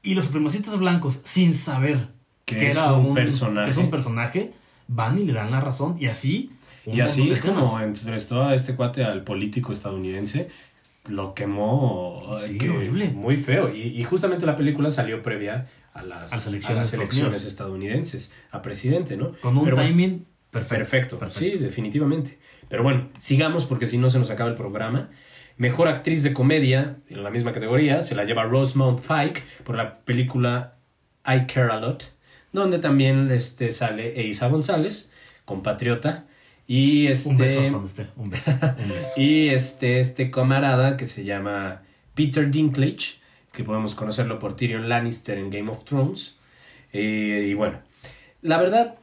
[0.03, 2.07] Y los supremacistas blancos, sin saber
[2.45, 3.65] Que era un un, personaje.
[3.65, 4.53] que es un personaje,
[4.87, 6.51] van y le dan la razón, y así...
[6.85, 10.49] un Y así como entrevistó a este cuate al político estadounidense,
[11.09, 13.09] lo quemó Sí, que- horrible.
[13.09, 13.73] muy feo.
[13.73, 18.31] Y, y justamente la película salió previa a las, A las elecciones a las estadounidenses,
[18.51, 19.33] a presidente, ¿no?
[19.41, 21.17] Con un Pero timing perfecto.
[21.19, 22.37] Perfecto, sí, definitivamente.
[22.69, 25.09] Pero bueno, sigamos porque si no se nos acaba el programa.
[25.57, 29.99] Mejor actriz de comedia, en la misma categoría, se la lleva Rosamund Pike por la
[29.99, 30.75] película
[31.25, 32.13] I Care a Lot,
[32.53, 35.09] donde también este, sale Eiza González,
[35.45, 36.25] compatriota,
[36.73, 39.11] y este, Un beso hasta donde esté, un beso, un beso.
[39.17, 41.81] y este, este camarada que se llama
[42.15, 43.19] Peter Dinklage,
[43.51, 46.37] que podemos conocerlo por Tyrion Lannister en Game of Thrones.
[46.93, 47.79] Eh, y bueno,
[48.41, 48.95] la verdad,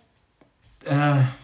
[0.88, 1.36] ah,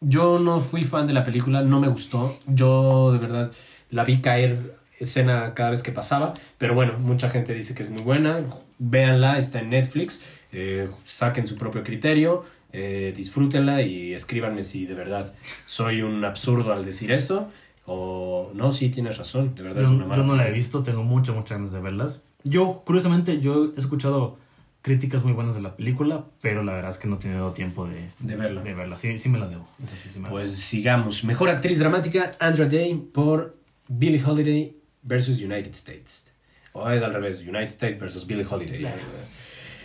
[0.00, 2.38] yo no fui fan de la película, no me gustó.
[2.46, 3.50] Yo de verdad
[3.90, 7.90] la vi caer escena cada vez que pasaba, pero bueno, mucha gente dice que es
[7.90, 8.44] muy buena.
[8.78, 14.94] Véanla, está en Netflix, eh, saquen su propio criterio, eh, disfrútenla y escríbanme si de
[14.94, 15.32] verdad
[15.66, 17.50] soy un absurdo al decir esto
[17.86, 20.52] o no, sí tienes razón, de verdad Yo, es una yo mala no la he
[20.52, 22.20] visto, tengo muchas, muchas ganas de verlas.
[22.42, 24.38] Yo, curiosamente, yo he escuchado
[24.82, 27.86] críticas muy buenas de la película, pero la verdad es que no he tenido tiempo
[27.86, 28.62] de, de verla.
[28.62, 28.98] de verla.
[28.98, 29.68] Sí, sí me la debo.
[29.82, 31.24] Eso sí, sí me la Pues sigamos.
[31.24, 33.56] Mejor actriz dramática, Andra Day por
[33.88, 36.32] Billie Holiday versus United States.
[36.72, 38.78] O es al revés, United States versus Billie Holiday.
[38.82, 38.94] debo.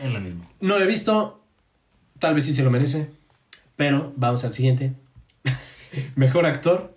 [0.06, 0.46] Es la misma.
[0.60, 1.41] No lo he visto,
[2.22, 3.10] tal vez sí se lo merece,
[3.76, 4.94] pero vamos al siguiente.
[6.16, 6.96] Mejor actor,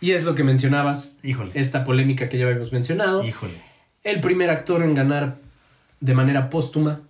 [0.00, 1.50] y es lo que mencionabas, Híjole.
[1.54, 3.22] esta polémica que ya habíamos mencionado.
[3.22, 3.60] Híjole.
[4.02, 5.36] El primer actor en ganar
[6.00, 7.02] de manera póstuma,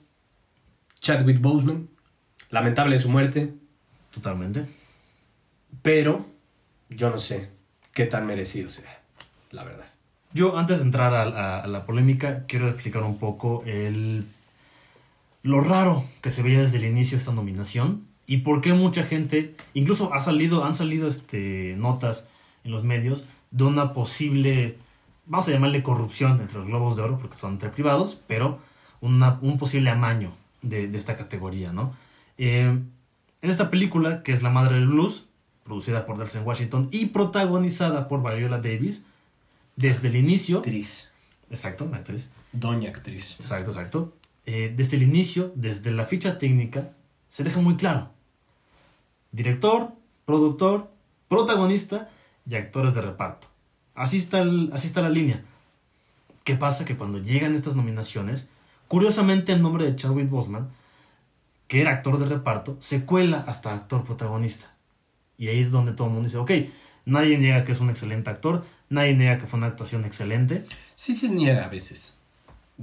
[1.01, 1.89] Chadwick Boseman.
[2.51, 3.55] Lamentable su muerte,
[4.11, 4.65] Totalmente.
[5.83, 6.27] pero
[6.89, 7.51] yo no sé
[7.93, 9.01] qué tan merecido sea,
[9.53, 9.87] la verdad.
[10.33, 14.27] Yo, antes de entrar a, a- a la polémica, quiero explicar un poco el,
[15.43, 19.57] lo raro que se veía desde el inicio esta nominación y por qué mucha gente,
[19.75, 22.27] incluso ha salido, han salido este, notas
[22.65, 24.79] en los medios de una posible,
[25.27, 28.59] vamos a llamarle corrupción entre los globos de oro, porque son entre privados, pero
[29.01, 31.93] una- un posible amaño de, de esta categoría, ¿no?
[32.39, 32.79] Eh,
[33.43, 35.25] en esta película, que es La Madre del Blues,
[35.65, 39.05] producida por Denzel Washington y protagonizada por Viola Davis,
[39.77, 41.09] desde el inicio, Actriz,
[41.51, 43.39] exacto, actriz, doña actriz.
[43.41, 44.13] exacto, exacto,
[44.47, 46.93] eh, desde el inicio, desde la ficha técnica,
[47.29, 48.11] se deja muy claro.
[49.33, 49.93] Director,
[50.25, 50.91] productor,
[51.29, 52.11] protagonista
[52.49, 53.47] y actores de reparto.
[53.95, 55.43] Así está, el- así está la línea.
[56.45, 56.85] ¿Qué pasa?
[56.85, 58.49] Que cuando llegan estas nominaciones,
[58.89, 60.69] curiosamente el nombre de Chadwick Boseman,
[61.69, 64.75] que era actor de reparto, se cuela hasta actor protagonista.
[65.39, 66.51] Y ahí es donde todo el mundo dice, ok,
[67.05, 70.65] nadie niega que es un excelente actor, nadie niega que fue una actuación excelente.
[70.97, 72.17] Sí se niega a veces.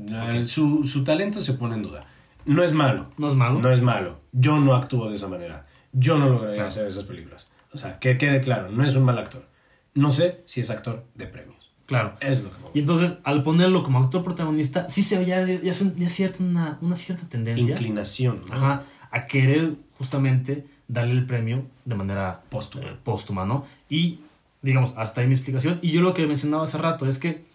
[0.10, 2.06] Eh, Su, su talento se pone en duda.
[2.46, 3.08] no es malo.
[3.18, 3.60] No es malo.
[3.60, 4.20] No es malo.
[4.32, 5.66] Yo no actúo de esa manera.
[5.94, 6.70] Yo no lograría Claro.
[6.70, 7.48] hacer esas películas.
[7.74, 9.46] O sea, que quede claro, no es un mal actor.
[9.94, 11.72] No sé si es actor de premios.
[11.86, 12.16] Claro.
[12.20, 15.74] Es lo que Y entonces, al ponerlo como actor protagonista, sí se veía ya, ya,
[15.74, 18.42] ya cierta, una, una cierta tendencia Inclinación.
[18.50, 18.56] ¿no?
[18.56, 22.86] ajá, a querer justamente darle el premio de manera Póstuma.
[22.86, 23.66] eh, póstuma, ¿no?
[23.90, 24.20] Y,
[24.62, 25.80] digamos, hasta ahí mi explicación.
[25.82, 27.46] Y yo lo que mencionaba hace rato es que,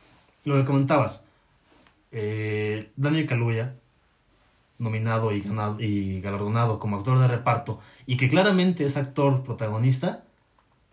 [0.45, 1.25] lo que comentabas,
[2.13, 3.75] eh, Daniel Kaluuya,
[4.79, 10.25] nominado y, ganado, y galardonado como actor de reparto, y que claramente es actor protagonista,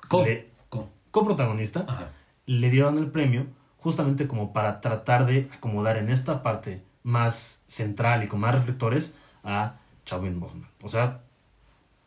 [0.08, 0.26] Co-
[0.70, 2.12] co- coprotagonista, Ajá.
[2.46, 8.24] le dieron el premio justamente como para tratar de acomodar en esta parte más central
[8.24, 10.68] y con más reflectores a Chadwick Boseman.
[10.84, 11.22] O sea,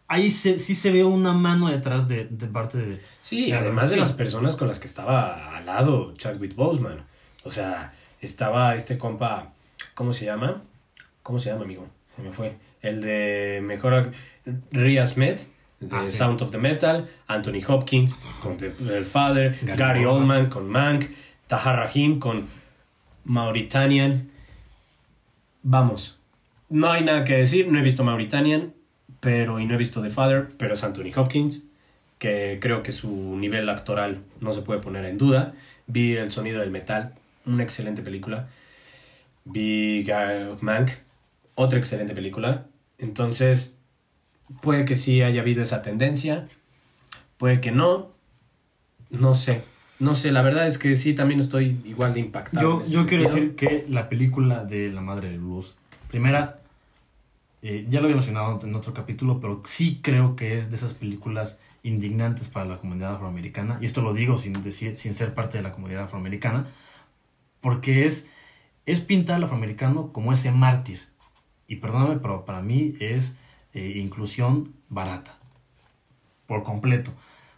[0.09, 3.03] ahí se, sí se ve una mano detrás de, de parte de...
[3.23, 7.05] Sí, además de las personas con las que estaba al lado Chadwick Boseman.
[7.45, 9.53] O sea, estaba este compa,
[9.95, 10.63] ¿cómo se llama?
[11.23, 11.87] ¿Cómo se llama, amigo?
[12.17, 12.57] Se me fue.
[12.81, 14.11] El de mejor
[14.71, 15.41] Ria Smith,
[15.81, 16.13] de Ah, sí.
[16.13, 20.05] Sound of the Metal, Anthony Hopkins con The, The Father, Gary.
[20.05, 21.07] Oldman con Mank,
[21.47, 22.47] Tahar Rahim con
[23.25, 24.31] Mauritanian.
[25.63, 26.19] Vamos,
[26.69, 28.73] no hay nada que decir, no he visto Mauritanian,
[29.21, 31.63] pero y no he visto The Father, pero es Anthony Hopkins,
[32.19, 35.55] que creo que su nivel actoral no se puede poner en duda.
[35.87, 37.15] Vi El sonido del metal,
[37.47, 38.49] una excelente película.
[39.45, 40.91] Vi Ga- Mank,
[41.55, 42.67] otra excelente película.
[42.99, 43.79] Entonces,
[44.61, 46.47] puede que sí haya habido esa tendencia,
[47.39, 48.13] puede que no,
[49.11, 49.63] no sé.
[49.99, 52.83] No sé, la verdad es que sí, también estoy igual de impactado.
[52.85, 55.77] Yo, quiero decir que la película de La Madre del Blues,
[56.09, 56.61] primera,
[57.63, 60.95] eh, ya lo había mencionado en otro capítulo, pero sí creo que es de esas
[60.95, 65.59] películas indignantes para la comunidad afroamericana, y esto lo digo sin, decir, sin ser parte
[65.59, 66.67] de la comunidad afroamericana,
[67.63, 68.29] porque es,
[68.85, 71.01] es pintar al afroamericano como ese mártir,
[71.67, 73.37] y perdóname, pero para mí es
[73.73, 75.39] eh, inclusión barata,
[76.47, 77.13] por completo.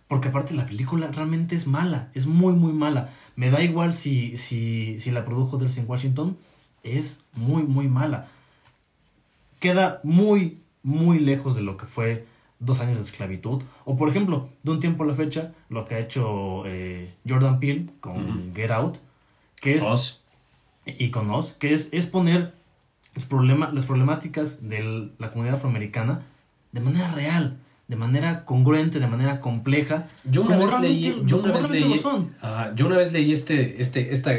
[0.07, 3.11] Porque aparte la película realmente es mala, es muy muy mala.
[3.35, 6.37] Me da igual si, si, si la produjo Delsin Washington,
[6.85, 8.29] es muy muy mala.
[9.59, 12.27] Queda muy muy lejos de lo que fue
[12.61, 13.63] dos años de esclavitud.
[13.85, 17.59] O por ejemplo, de un tiempo a la fecha, lo que ha hecho eh, Jordan
[17.59, 18.55] Peele con.
[18.55, 18.99] Get Out,
[19.65, 20.21] que es Oz.
[20.85, 22.53] y con Oz, que es, es poner
[23.15, 26.27] los problema, las problemáticas de la comunidad afroamericana
[26.73, 27.57] de manera real,
[27.89, 30.07] de manera congruente, de manera compleja.
[30.25, 32.01] Yo una vez leí, yo una vez leí,
[32.75, 34.33] yo una vez leí este, este, esta,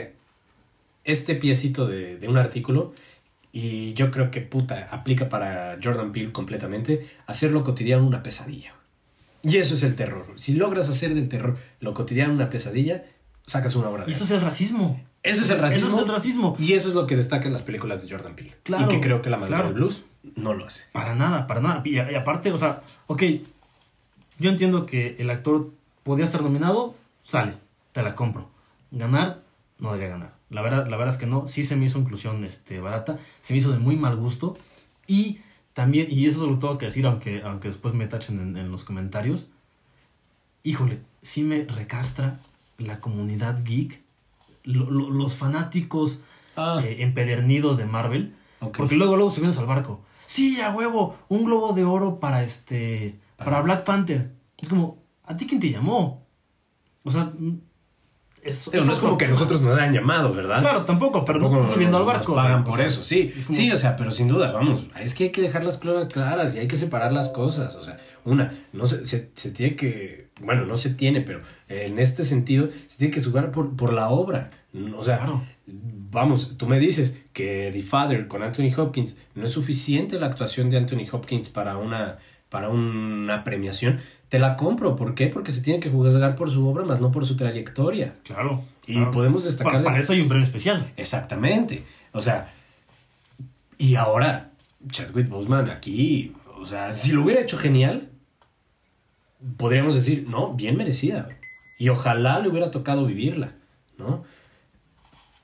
[1.03, 2.93] este piecito de, de un artículo
[3.51, 8.75] y yo creo que puta aplica para Jordan Peele completamente hacer lo cotidiano una pesadilla.
[9.41, 10.25] Y eso es el terror.
[10.35, 13.03] Si logras hacer del terror lo cotidiano una pesadilla,
[13.45, 14.99] sacas una obra de Y eso es el racismo.
[15.25, 15.87] Eso es el racismo.
[15.87, 16.55] Eso es el racismo.
[16.59, 18.55] Y eso es lo que destaca en las películas de Jordan Peele.
[18.63, 19.65] Claro, y que creo que la madre claro.
[19.65, 20.83] del blues no lo hace.
[20.91, 21.81] Para nada, para nada.
[21.83, 23.23] Y, y aparte, o sea, ok,
[24.39, 25.71] yo entiendo que el actor
[26.03, 27.55] podía estar nominado, sale,
[27.91, 28.49] te la compro.
[28.91, 29.41] Ganar,
[29.79, 30.35] no debía ganar.
[30.49, 33.53] La verdad, la verdad es que no, sí se me hizo inclusión este, barata, se
[33.53, 34.57] me hizo de muy mal gusto.
[35.07, 35.39] Y
[35.73, 38.83] también, y eso lo tengo que decir, aunque, aunque después me tachen en, en los
[38.83, 39.49] comentarios,
[40.63, 42.39] híjole, sí me recastra
[42.77, 44.01] la comunidad geek,
[44.65, 46.21] lo- lo- los fanáticos
[46.57, 48.35] Ah, eh, empedernidos de Marvel.
[48.59, 50.01] Porque luego, luego subimos al barco.
[50.25, 53.19] Sí, a huevo, un globo de oro para este.
[53.37, 54.33] Para, Para- Black Panther.
[54.57, 56.25] Es como, ¿a ti quién te llamó?
[57.03, 57.31] O sea,
[58.45, 60.59] eso, Pero no es como que nosotros nos hayan llamado, ¿verdad?
[60.61, 62.33] Claro, tampoco, pero no Tampoco estás subiendo al barco.
[62.35, 63.31] nos pagan o por sea, eso, sí.
[63.35, 65.77] es como- Sí, o sea, pero sin duda, vamos, es que hay que dejar las
[65.77, 67.75] cosas claras y hay que separar las cosas.
[67.75, 71.99] O sea, una, no se, se, se tiene que, bueno, no se tiene, pero en
[71.99, 74.51] este sentido se tiene que jugar por, por la obra.
[74.97, 75.41] O sea, Claro.
[75.67, 80.69] vamos, tú me dices que The Father con Anthony Hopkins no es suficiente la actuación
[80.69, 82.17] de Anthony Hopkins para una,
[82.49, 83.99] para una premiación.
[84.29, 85.27] Te la compro, ¿por qué?
[85.27, 88.15] Porque se tiene que juzgar por su obra, más no por su trayectoria.
[88.23, 88.63] Claro.
[88.87, 89.11] Y claro.
[89.11, 90.91] podemos destacar Para, de- para eso hay un premio especial.
[90.97, 91.83] Exactamente.
[92.11, 92.51] O sea,
[93.77, 94.51] y ahora,
[94.89, 98.09] Chadwick Boseman aquí, o sea, si lo hubiera hecho genial,
[99.57, 101.29] podríamos decir, no, bien merecida.
[101.77, 103.51] Y ojalá le hubiera tocado vivirla,
[103.97, 104.23] ¿no?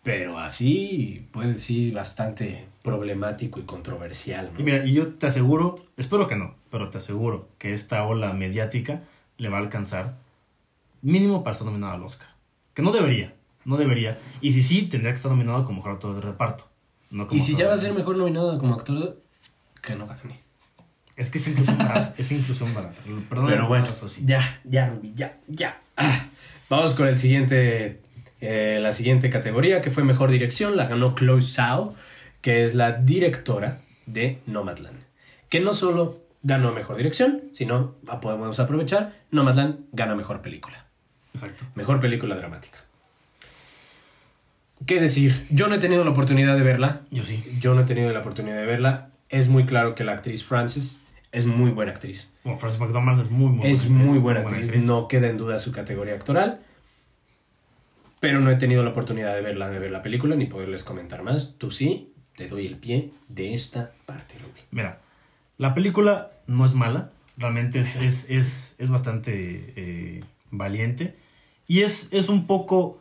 [0.03, 4.59] Pero así puede ser bastante problemático y controversial, ¿no?
[4.59, 8.33] Y mira, y yo te aseguro, espero que no, pero te aseguro que esta ola
[8.33, 9.03] mediática
[9.37, 10.17] le va a alcanzar
[11.01, 12.29] mínimo para estar nominado al Oscar.
[12.73, 13.33] Que no debería,
[13.65, 14.17] no debería.
[14.39, 16.65] Y si sí, tendría que estar nominado como mejor actor de reparto.
[17.09, 19.21] No como y si ya va a ser mejor nominado como actor,
[19.81, 20.39] que no gane.
[21.15, 23.01] Es que es inclusión barata, es inclusión barata.
[23.29, 24.23] Perdón, Pero bueno, pues sí.
[24.25, 25.81] ya, ya, Ruby, ya, ya.
[25.97, 26.25] Ah,
[26.69, 27.99] vamos con el siguiente,
[28.39, 30.77] eh, la siguiente categoría, que fue Mejor Dirección.
[30.77, 31.93] La ganó Chloe Zhao,
[32.41, 34.99] que es la directora de Nomadland.
[35.49, 40.85] Que no solo ganó mejor dirección, sino ah, podemos aprovechar, Nomadland gana mejor película.
[41.33, 41.65] Exacto.
[41.75, 42.79] Mejor película dramática.
[44.85, 45.45] ¿Qué decir?
[45.49, 47.01] Yo no he tenido la oportunidad de verla.
[47.11, 47.43] Yo sí.
[47.59, 49.11] Yo no he tenido la oportunidad de verla.
[49.29, 50.99] Es muy claro que la actriz Frances
[51.31, 52.29] es muy buena actriz.
[52.43, 54.83] Bueno, Frances McDormand es muy, muy es muy buena actriz.
[54.83, 56.61] No queda en duda su categoría actoral.
[58.19, 61.23] Pero no he tenido la oportunidad de verla, de ver la película, ni poderles comentar
[61.23, 61.55] más.
[61.57, 64.61] Tú sí, te doy el pie de esta parte, Ruby.
[64.71, 65.01] Mira,
[65.57, 67.11] la película no es mala.
[67.37, 71.15] Realmente es, es, es, es bastante eh, valiente.
[71.67, 72.99] Y es, es un poco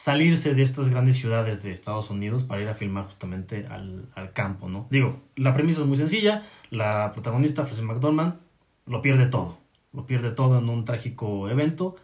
[0.00, 4.32] salirse de estas grandes ciudades de Estados Unidos para ir a filmar justamente al, al
[4.32, 4.86] campo, ¿no?
[4.90, 8.36] Digo, la premisa es muy sencilla, la protagonista, Frances McDormand,
[8.86, 9.58] lo pierde todo,
[9.92, 11.96] lo pierde todo en un trágico evento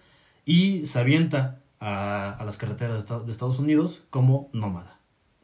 [0.45, 4.96] y se avienta a, a las carreteras de Estados Unidos como nómada.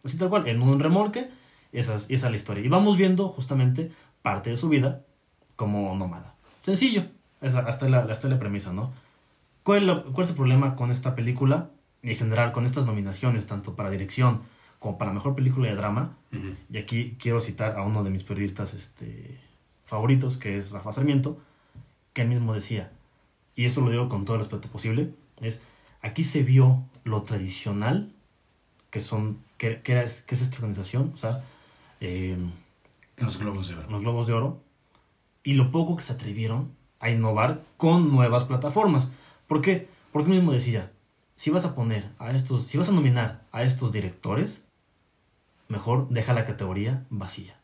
[0.05, 1.31] Así tal cual, en un remolque,
[1.73, 2.65] esa es, esa es la historia.
[2.65, 5.03] Y vamos viendo justamente parte de su vida
[5.57, 6.35] como nómada.
[6.62, 7.07] Sencillo,
[7.41, 8.93] esa, hasta, la, hasta la premisa, ¿no?
[9.62, 11.71] ¿Cuál la, ¿Cuál es el problema con esta película?
[12.03, 14.43] y en general con estas nominaciones, tanto para dirección
[14.79, 16.17] como para mejor película de drama.
[16.33, 16.57] Uh -huh.
[16.71, 19.38] Y aquí quiero citar a uno de mis periodistas este,
[19.85, 21.38] favoritos, que es Rafa Sarmiento,
[22.12, 22.91] que él mismo decía,
[23.55, 25.62] y eso lo digo con todo el respeto posible, es,
[26.01, 28.12] aquí se vio lo tradicional
[28.93, 31.43] que son, que, que, era, que es esta organización, o sea,
[32.01, 32.37] eh,
[33.17, 33.91] los globos de oro.
[33.91, 34.63] Los globos de oro,
[35.43, 39.11] y lo poco que se atrevieron a innovar con nuevas plataformas.
[39.49, 39.89] ¿Por qué?
[40.13, 40.93] Porque mismo decía,
[41.37, 44.67] si vas a poner a estos, si vas a nominar a estos directores,
[45.69, 47.57] mejor deja la categoría vacía.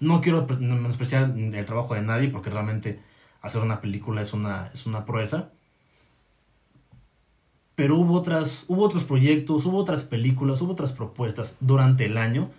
[0.00, 3.00] No quiero menospreciar el trabajo de nadie porque realmente
[3.42, 5.52] hacer una película es una, es una proeza.
[7.76, 12.50] Pero hubo, otras, hubo otros proyectos, hubo otras películas, hubo otras propuestas durante el año,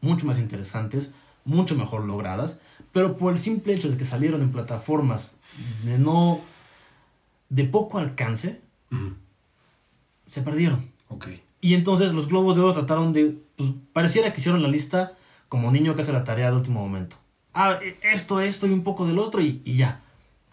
[0.00, 1.12] mucho más interesantes,
[1.44, 2.58] mucho mejor logradas,
[2.92, 5.32] pero por el simple hecho de que salieron en plataformas
[5.84, 6.40] de no
[7.48, 9.14] de poco alcance, Uh -huh.
[10.28, 10.92] se perdieron.
[11.08, 11.26] Ok.
[11.60, 13.36] Y entonces los Globos de Oro trataron de.
[13.56, 15.16] Pues, pareciera que hicieron la lista
[15.48, 17.16] como niño que hace la tarea al último momento.
[17.52, 20.02] Ah, esto, esto y un poco del otro y, y ya.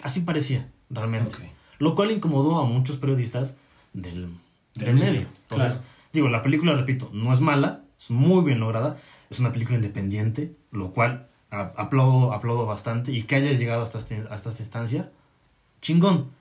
[0.02, 1.36] Así parecía, realmente.
[1.36, 1.52] Okay.
[1.78, 3.56] Lo cual incomodó a muchos periodistas
[3.94, 4.30] del,
[4.76, 5.12] del, del medio.
[5.12, 5.28] medio.
[5.44, 5.88] Entonces, claro.
[6.12, 8.98] digo, la película, repito, no es mala, es muy bien lograda.
[9.30, 13.12] Es una película independiente, lo cual aplaudo, aplaudo bastante.
[13.12, 15.12] Y que haya llegado hasta, este, hasta esta instancia,
[15.82, 16.32] chingón.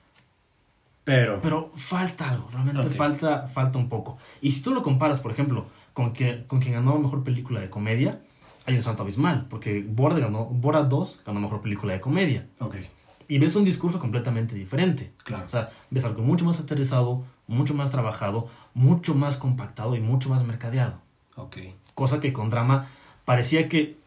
[1.03, 2.93] Pero, pero falta algo, realmente okay.
[2.93, 4.17] falta, falta un poco.
[4.41, 7.69] Y si tú lo comparas, por ejemplo, con, que, con quien ganó mejor película de
[7.69, 8.21] comedia,
[8.65, 12.47] hay un salto abismal, porque Borat, ganó, Borat 2 ganó mejor película de comedia.
[12.59, 12.87] Okay.
[13.27, 15.11] Y ves un discurso completamente diferente.
[15.23, 15.45] Claro.
[15.45, 20.29] O sea, ves algo mucho más aterrizado, mucho más trabajado, mucho más compactado y mucho
[20.29, 21.01] más mercadeado.
[21.35, 21.75] Okay.
[21.95, 22.87] Cosa que con drama
[23.25, 23.97] parecía que.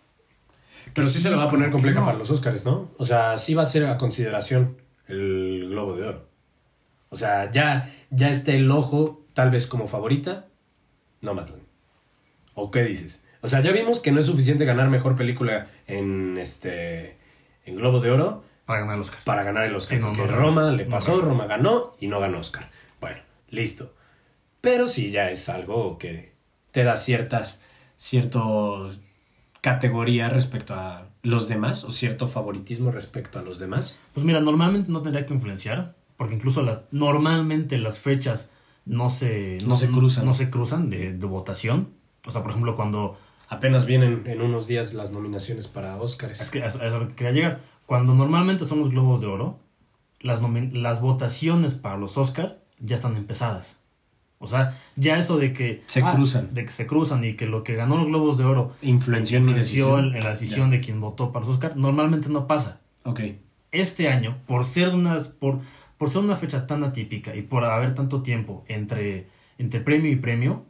[0.94, 2.07] Pero sí, sí se le va a poner compleja no.
[2.07, 2.90] para los Oscars, ¿no?
[2.99, 4.77] O sea, sí va a ser a consideración
[5.09, 6.27] el Globo de Oro.
[7.11, 10.46] O sea, ya, ya está el ojo, tal vez como favorita,
[11.20, 11.62] Nomadland.
[12.55, 13.25] ¿O qué dices?
[13.42, 17.16] O sea, ya vimos que no es suficiente ganar mejor película en este
[17.64, 19.20] en Globo de Oro para ganar el Oscar.
[19.25, 19.99] Para ganar el Oscar.
[19.99, 22.70] Sí, no, no, Roma le pasó, no, Roma ganó y no ganó Oscar.
[23.01, 23.94] Bueno, listo.
[24.61, 26.35] Pero sí ya es algo que
[26.70, 27.62] te da ciertas
[27.96, 29.00] ciertos
[29.61, 33.98] categoría respecto a los demás o cierto favoritismo respecto a los demás.
[34.14, 38.50] Pues mira, normalmente no tendría que influenciar, porque incluso las normalmente las fechas
[38.85, 41.90] no se no, no se cruzan no se cruzan de, de, votación
[42.24, 46.50] o sea por ejemplo cuando apenas vienen en unos días las nominaciones para Oscars es
[46.50, 49.59] que es, es a lo que quería llegar cuando normalmente son los globos de oro
[50.20, 50.40] las
[50.72, 53.79] las votaciones para los Oscars ya están empezadas
[54.39, 57.47] o sea ya eso de que se ah, cruzan de que se cruzan y que
[57.47, 61.01] lo que ganó los globos de oro influenció, influenció en, en, la decisión de quien
[61.01, 63.21] votó para los Oscars normalmente no pasa ok
[63.73, 65.61] este año por ser unas por
[65.99, 70.17] por ser una fecha tan atípica y por haber tanto tiempo entre, entre premio y
[70.17, 70.65] premio,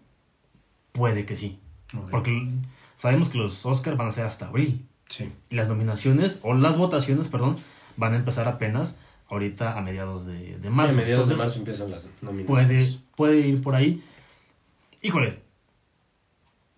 [0.93, 1.59] puede que sí.
[1.89, 2.11] Okay.
[2.11, 2.49] Porque
[2.95, 4.87] sabemos que los Oscars van a ser hasta abril.
[5.09, 5.33] Sí.
[5.51, 7.57] Y las nominaciones, o las votaciones, perdón,
[7.97, 8.97] van a empezar apenas
[9.29, 10.93] ahorita a mediados de, de marzo.
[10.93, 12.95] Sí, a mediados Entonces, de marzo empiezan las nominaciones.
[12.95, 14.03] Puede, puede ir por ahí.
[15.03, 15.41] Híjole,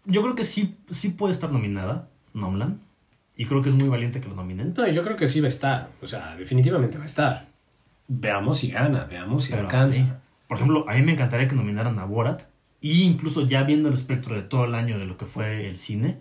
[0.04, 2.80] yo creo que sí, sí puede estar nominada, Nomlan.
[3.36, 4.74] Y creo que es muy valiente que lo nominen.
[4.76, 5.90] No, yo creo que sí va a estar.
[6.02, 7.48] O sea, definitivamente va a estar
[8.08, 9.98] veamos si gana, veamos si Pero alcanza.
[9.98, 10.12] Sí.
[10.48, 12.42] Por ejemplo, a mí me encantaría que nominaran a Borat.
[12.80, 15.76] Y incluso ya viendo el espectro de todo el año de lo que fue el
[15.76, 16.18] cine.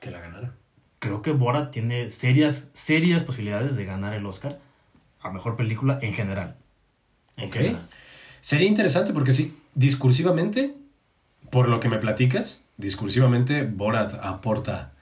[0.00, 0.54] Que la ganara.
[0.98, 4.60] Creo que Borat tiene serias, serias posibilidades de ganar el Oscar
[5.24, 6.56] a mejor película en general.
[7.36, 7.54] En ok.
[7.54, 7.88] General.
[8.40, 10.74] Sería interesante porque sí, discursivamente,
[11.50, 14.92] por lo que me platicas, discursivamente Borat aporta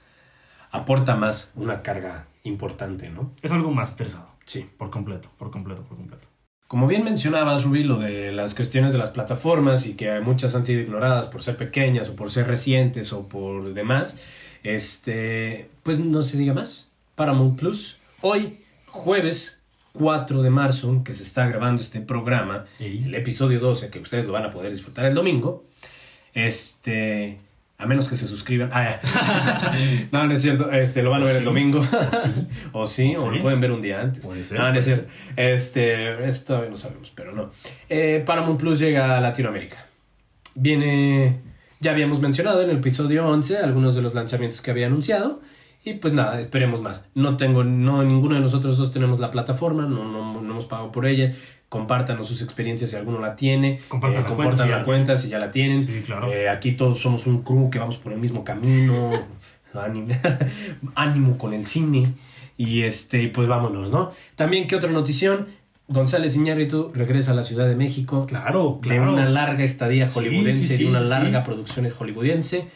[0.71, 3.31] aporta más una carga importante, ¿no?
[3.41, 4.27] Es algo más interesado.
[4.45, 4.67] Sí.
[4.77, 6.27] Por completo, por completo, por completo.
[6.67, 10.65] Como bien mencionabas, Rubí, lo de las cuestiones de las plataformas y que muchas han
[10.65, 14.19] sido ignoradas por ser pequeñas o por ser recientes o por demás,
[14.63, 16.91] este, pues no se diga más.
[17.13, 18.57] Paramount Plus, hoy,
[18.87, 19.59] jueves
[19.93, 24.33] 4 de marzo, que se está grabando este programa, el episodio 12, que ustedes lo
[24.33, 25.65] van a poder disfrutar el domingo,
[26.33, 27.37] este,
[27.77, 28.69] a menos que se suscriban.
[28.73, 28.99] Ah,
[30.11, 31.85] no, no es cierto, este, lo van a ¿O ver el domingo.
[32.71, 33.37] o sí, o Sí.
[33.37, 34.25] lo pueden ver un día antes.
[34.25, 35.07] Puede ser, no, no es cierto.
[35.35, 37.51] Este, esto todavía no sabemos, pero no.
[37.89, 39.85] Eh, Paramount Plus llega a Latinoamérica.
[40.55, 41.39] Viene,
[41.79, 45.41] ya habíamos mencionado en el episodio 11 algunos de los lanzamientos que había anunciado.
[45.85, 47.09] Y pues nada, esperemos más.
[47.13, 50.91] No tengo, no, ninguno de nosotros dos tenemos la plataforma, no, no, no hemos pagado
[50.91, 51.35] por ellas.
[51.67, 53.79] Compártanos sus experiencias si alguno la tiene.
[53.89, 55.83] Compartan Eh, la compartan cuenta, si la ya- cuenta si ya la tienen.
[55.83, 56.31] Sí, claro.
[56.31, 59.11] Eh, aquí todos somos un crew que vamos por el mismo camino.
[59.73, 60.07] ánimo,
[60.95, 62.13] ánimo con el cine.
[62.57, 64.11] Y este, pues vámonos, ¿no?
[64.35, 65.47] También, ¿qué otra notición?
[65.89, 68.25] González Iñárritu regresa a la Ciudad de México.
[68.27, 69.11] Claro, De claro.
[69.11, 71.45] una larga estadía Sí, hollywoodense, sí, sí, de una sí, larga sí.
[71.45, 72.67] producción hollywoodense.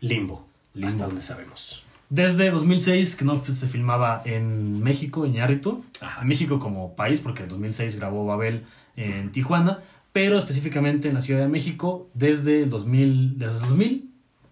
[0.00, 0.45] Limbo,
[0.76, 0.88] Limbo.
[0.88, 1.82] hasta donde sabemos.
[2.08, 6.20] Desde 2006 que no se filmaba en México, en Ajá.
[6.20, 8.64] a México como país, porque en 2006 grabó Babel
[8.96, 9.80] en Tijuana,
[10.12, 14.10] pero específicamente en la Ciudad de México, desde el 2000, desde el 2000,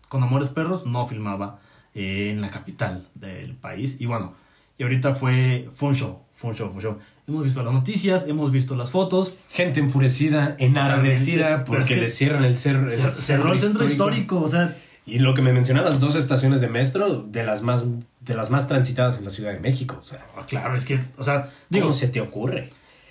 [0.08, 1.60] con Amores Perros, no filmaba
[1.94, 3.96] en la capital del país.
[4.00, 4.34] Y bueno,
[4.76, 6.98] y ahorita fue, fue un show, fue un show, fue un show.
[7.28, 9.34] Hemos visto las noticias, hemos visto las fotos.
[9.48, 13.84] Gente enfurecida, enardecida es porque que le cierran el, cer- el Se- cerró el centro
[13.84, 17.84] histórico, o sea, Y lo que me mencionabas, dos estaciones de metro de las más,
[18.20, 19.98] de las más transitadas en la Ciudad de México.
[20.00, 22.70] O sea, ah, claro, es que, o sea, digo, digo, se te ocurre?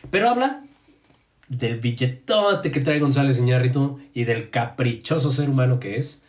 [0.10, 0.64] Pero habla
[1.48, 6.24] del billetote que trae González Iñárritu y del caprichoso ser humano que es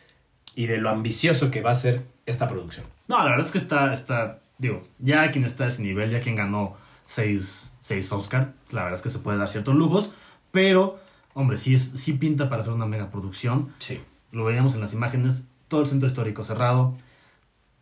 [0.54, 2.86] y de lo ambicioso que va a ser esta producción.
[3.08, 6.20] No, la verdad es que está, está, digo, ya quien está a ese nivel, ya
[6.20, 10.12] quien ganó seis, seis Oscar, la verdad es que se puede dar ciertos lujos,
[10.52, 11.00] pero,
[11.34, 13.72] hombre, sí, es, sí pinta para hacer una mega producción.
[13.78, 14.00] Sí.
[14.30, 16.96] Lo veíamos en las imágenes, todo el centro histórico cerrado.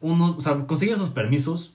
[0.01, 1.75] Uno, o sea, conseguir esos permisos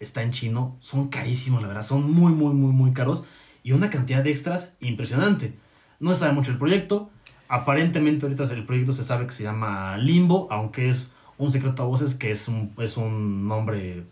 [0.00, 3.24] está en chino, son carísimos, la verdad, son muy, muy, muy, muy caros
[3.62, 5.54] y una cantidad de extras impresionante.
[5.98, 7.10] No se sabe mucho el proyecto.
[7.48, 11.86] Aparentemente ahorita el proyecto se sabe que se llama Limbo, aunque es un secreto a
[11.86, 14.04] voces que es un, es un nombre,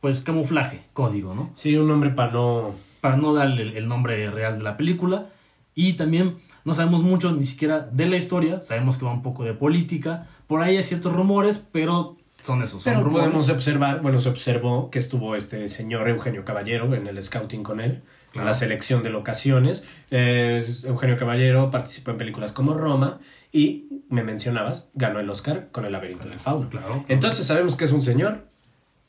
[0.00, 1.50] pues camuflaje, código, ¿no?
[1.54, 2.74] Sí, un nombre para no...
[3.00, 5.28] Para no darle el, el nombre real de la película.
[5.74, 9.44] Y también no sabemos mucho ni siquiera de la historia, sabemos que va un poco
[9.44, 10.26] de política.
[10.46, 13.26] Por ahí hay ciertos rumores, pero son esos, son Pero rumores.
[13.26, 17.80] podemos observar, bueno, se observó que estuvo este señor Eugenio Caballero en el scouting con
[17.80, 18.46] él, en Claro.
[18.48, 19.84] la selección de locaciones.
[20.10, 23.18] Eh, Eugenio Caballero participó en películas como Roma
[23.50, 26.68] y, me mencionabas, ganó el Oscar con El laberinto del fauno.
[26.68, 27.04] Claro.
[27.08, 28.46] Entonces sabemos que es un señor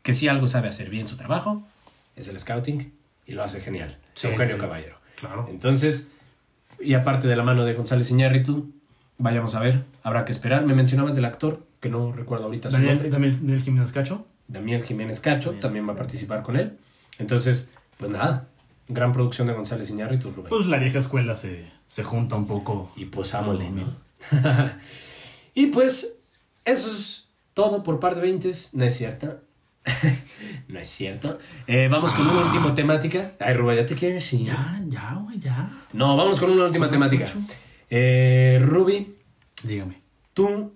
[0.01, 1.63] que si algo sabe hacer bien su trabajo,
[2.15, 2.93] es el scouting
[3.25, 3.97] y lo hace genial.
[4.15, 4.61] Sí, Eugenio sí.
[4.61, 4.95] Caballero.
[5.19, 5.47] Claro.
[5.49, 6.09] Entonces,
[6.79, 8.71] y aparte de la mano de González Iñárritu,
[9.17, 10.65] vayamos a ver, habrá que esperar.
[10.65, 12.95] Me mencionabas del actor, que no recuerdo ahorita su nombre.
[12.95, 14.25] Daniel, Daniel, Daniel Jiménez Cacho.
[14.47, 16.77] Daniel Jiménez Cacho también va a participar con él.
[17.19, 18.47] Entonces, pues nada,
[18.87, 20.49] gran producción de González Iñárritu, Rubén.
[20.49, 22.91] Pues la vieja escuela se, se junta un poco.
[22.95, 23.83] y pues ámole, ¿no?
[25.53, 26.19] y pues,
[26.65, 28.51] eso es todo por par de 20.
[28.73, 29.39] No es cierto.
[30.67, 31.39] no es cierto.
[31.65, 33.33] Eh, vamos con una última temática.
[33.39, 34.47] Ay, Rubén, ¿ya te quieres ir?
[34.47, 35.69] Ya, ya, güey, ya.
[35.93, 37.25] No, vamos con una última temática.
[37.25, 37.53] escucho.
[37.89, 39.15] Eh, Ruby,
[39.63, 40.01] Dígame.
[40.33, 40.73] tú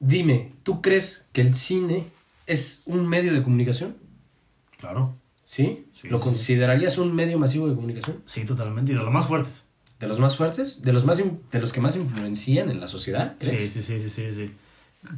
[0.00, 2.06] dime, ¿tú crees que el cine
[2.46, 3.96] es un medio de comunicación?
[4.78, 5.14] Claro.
[5.44, 5.86] ¿Sí?
[5.92, 6.24] Sí, ¿Lo sí.
[6.24, 8.22] considerarías un medio masivo de comunicación?
[8.24, 8.92] Sí, totalmente.
[8.92, 9.66] Y de los más fuertes.
[9.98, 10.80] ¿De los más fuertes?
[10.82, 13.36] ¿De los, más de los que más influencian en la sociedad?
[13.40, 13.72] Sí, ¿crees?
[13.72, 14.54] sí, sí, sí, sí, sí.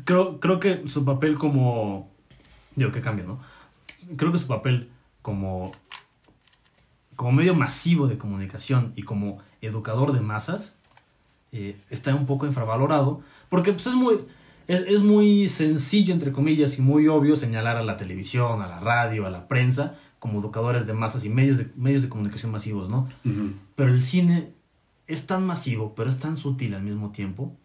[0.05, 2.11] Creo, creo que su papel como...
[2.75, 3.41] Digo, que cambia, ¿no?
[4.17, 4.91] Creo que su papel
[5.23, 5.73] como...
[7.15, 10.77] Como medio masivo de comunicación y como educador de masas
[11.53, 14.17] eh, está un poco infravalorado porque pues, es muy...
[14.69, 18.79] Es, es muy sencillo, entre comillas, y muy obvio señalar a la televisión, a la
[18.79, 22.89] radio, a la prensa como educadores de masas y medios de, medios de comunicación masivos,
[22.89, 23.09] ¿no?
[23.75, 24.53] Pero el cine
[25.09, 27.57] es tan masivo, pero es tan sutil al mismo tiempo,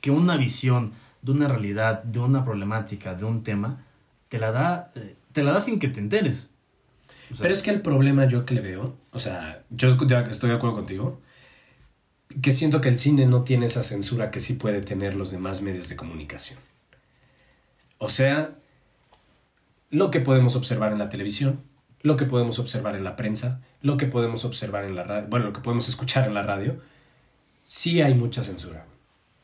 [0.00, 3.84] que una visión de una realidad, de una problemática, de un tema,
[4.30, 4.90] te la da,
[5.32, 6.48] te la da sin que te enteres.
[7.30, 10.48] O sea, Pero es que el problema yo que le veo, o sea, yo estoy
[10.48, 11.20] de acuerdo contigo,
[12.40, 15.62] que siento que el cine no tiene esa censura que sí puede tener los demás
[15.62, 16.58] medios de comunicación.
[17.98, 18.56] O sea,
[19.90, 21.60] lo que podemos observar en la televisión,
[22.00, 25.46] lo que podemos observar en la prensa, lo que podemos observar en la radio, bueno,
[25.46, 26.80] lo que podemos escuchar en la radio,
[27.64, 28.86] sí hay mucha censura.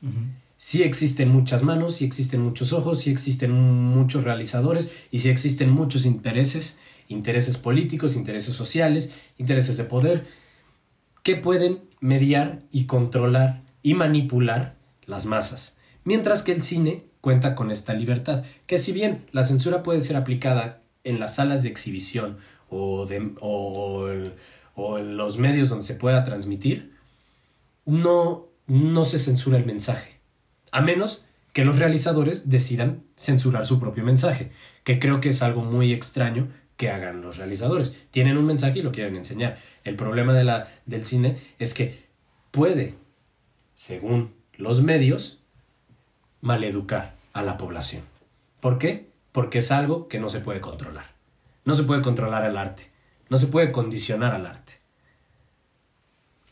[0.03, 0.13] ujú.
[0.57, 5.71] sí existen muchas manos, sí existen muchos ojos, sí existen muchos realizadores y sí existen
[5.71, 6.79] muchos intereses,
[7.09, 10.27] intereses políticos, intereses sociales, intereses de poder,
[11.23, 15.77] que pueden mediar y controlar y manipular las masas.
[16.05, 20.17] Mientras que el cine cuenta con esta libertad, que si bien la censura puede ser
[20.17, 22.39] aplicada en las salas de exhibición
[22.71, 24.37] o, en
[25.17, 26.95] los medios donde se pueda transmitir,
[27.85, 30.19] no, no se censura el mensaje.
[30.71, 34.53] A menos que los realizadores decidan censurar su propio mensaje,
[34.85, 36.49] que creo que es algo muy extraño
[36.79, 38.07] que hagan los realizadores.
[38.11, 39.59] Tienen un mensaje y lo quieren enseñar.
[39.85, 42.07] El problema de la, del cine es que
[42.51, 42.95] puede,
[43.75, 45.41] según los medios,
[46.41, 48.05] maleducar a la población.
[48.61, 49.09] ¿Por qué?
[49.33, 51.11] Porque es algo que no se puede controlar.
[51.65, 52.91] No se puede controlar el arte.
[53.29, 54.75] No se puede condicionar al arte.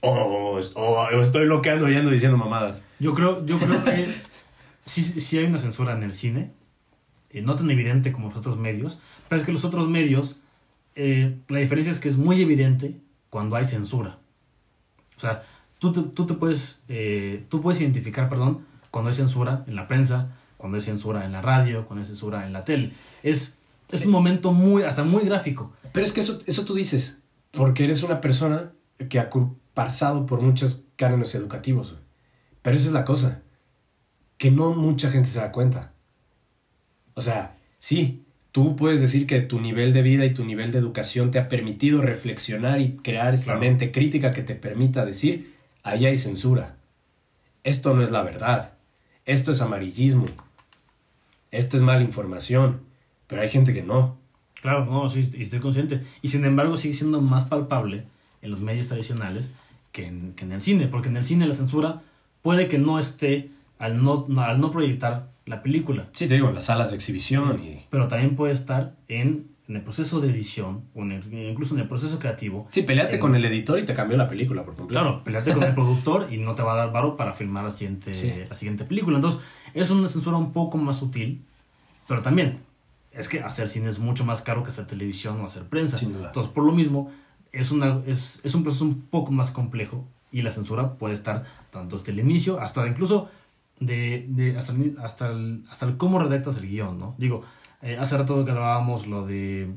[0.01, 2.83] O, estoy bloqueando y ando diciendo mamadas.
[2.99, 4.09] Yo creo, yo creo que
[4.87, 6.51] sí, hay una censura en el cine.
[7.31, 8.99] Eh, no tan evidente como los otros medios.
[9.29, 10.41] Pero es que los otros medios,
[10.95, 12.97] eh, la diferencia es que es muy evidente
[13.31, 14.18] cuando hay censura.
[15.16, 15.43] O sea,
[15.79, 19.89] tú te, tú te puedes, eh, tú puedes identificar, perdón, cuando hay censura en la
[19.89, 22.93] prensa, cuando hay censura en la radio, cuando hay censura en la tele.
[23.22, 23.57] Es,
[23.91, 25.72] es un momento muy, hasta muy gráfico.
[25.93, 27.18] Pero es que eso, eso tú dices,
[27.51, 28.72] porque eres una persona
[29.09, 29.31] que ha
[29.74, 31.95] pasado por muchos cánones educativos.
[32.62, 33.43] Pero esa es la cosa,
[34.39, 35.93] que no mucha gente se da cuenta.
[37.17, 40.79] O sea, sí, tú puedes decir que tu nivel de vida y tu nivel de
[40.79, 46.07] educación te ha permitido reflexionar y crear esta mente crítica que te permita decir, ahí
[46.07, 46.77] hay censura.
[47.64, 48.75] Esto no es la verdad.
[49.25, 50.27] Esto es amarillismo
[51.51, 52.81] esta es mala información,
[53.27, 54.17] pero hay gente que no.
[54.61, 56.03] Claro, no, sí, estoy consciente.
[56.23, 58.05] Y sin embargo sigue siendo más palpable
[58.43, 59.53] en los medios tradicionales
[59.93, 62.03] que en, que en el cine, porque en el cine la censura
[62.43, 66.09] puede que no esté al no, al no proyectar la película.
[66.12, 67.61] Sí, te digo, en las salas de exhibición.
[67.62, 67.86] y...
[67.88, 72.18] Pero también puede estar en, en, el proceso de edición, o incluso en el proceso
[72.18, 72.66] creativo.
[72.70, 75.01] Sí, peleate con el editor y te cambió la película por completo.
[75.01, 77.70] Claro, peleate con el productor y no te va a dar varo para filmar la
[77.70, 79.16] siguiente, la siguiente película.
[79.16, 79.40] Entonces,
[79.72, 81.42] es una censura un poco más sutil,
[82.09, 82.59] pero también
[83.12, 85.97] es que hacer cine es mucho más caro que hacer televisión o hacer prensa.
[85.97, 86.26] Sin duda.
[86.26, 87.11] Entonces, por lo mismo,
[87.53, 91.44] es, una, es, es un proceso un poco más complejo y la censura puede estar
[91.70, 93.30] tanto desde el inicio hasta incluso
[93.81, 95.31] de, de hasta, el, hasta,
[95.70, 97.14] hasta el cómo redactas el guion, ¿no?
[97.18, 97.45] Digo,
[97.83, 99.74] eh, hace rato grabábamos lo de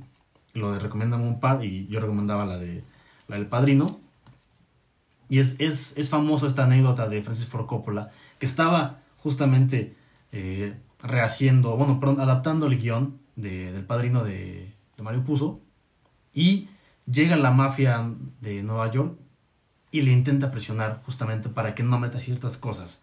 [0.54, 2.84] lo de Recomendame un par y yo recomendaba la de
[3.28, 4.00] la del Padrino.
[5.30, 9.95] Y es, es, es famosa esta anécdota de Francis Ford Coppola que estaba justamente
[10.32, 15.62] eh, rehaciendo, bueno, perdón, adaptando el guion de, del padrino de, de Mario Puzo
[16.34, 16.70] y
[17.06, 19.20] llega la mafia de Nueva York
[19.91, 23.02] y le intenta presionar justamente para que no meta ciertas cosas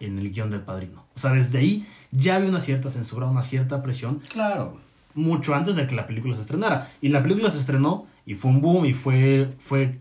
[0.00, 1.04] en el guion del padrino.
[1.14, 4.20] O sea, desde ahí ya había una cierta censura, una cierta presión.
[4.28, 4.78] Claro.
[5.14, 6.90] Mucho antes de que la película se estrenara.
[7.00, 9.54] Y la película se estrenó y fue un boom y fue...
[9.58, 9.98] fue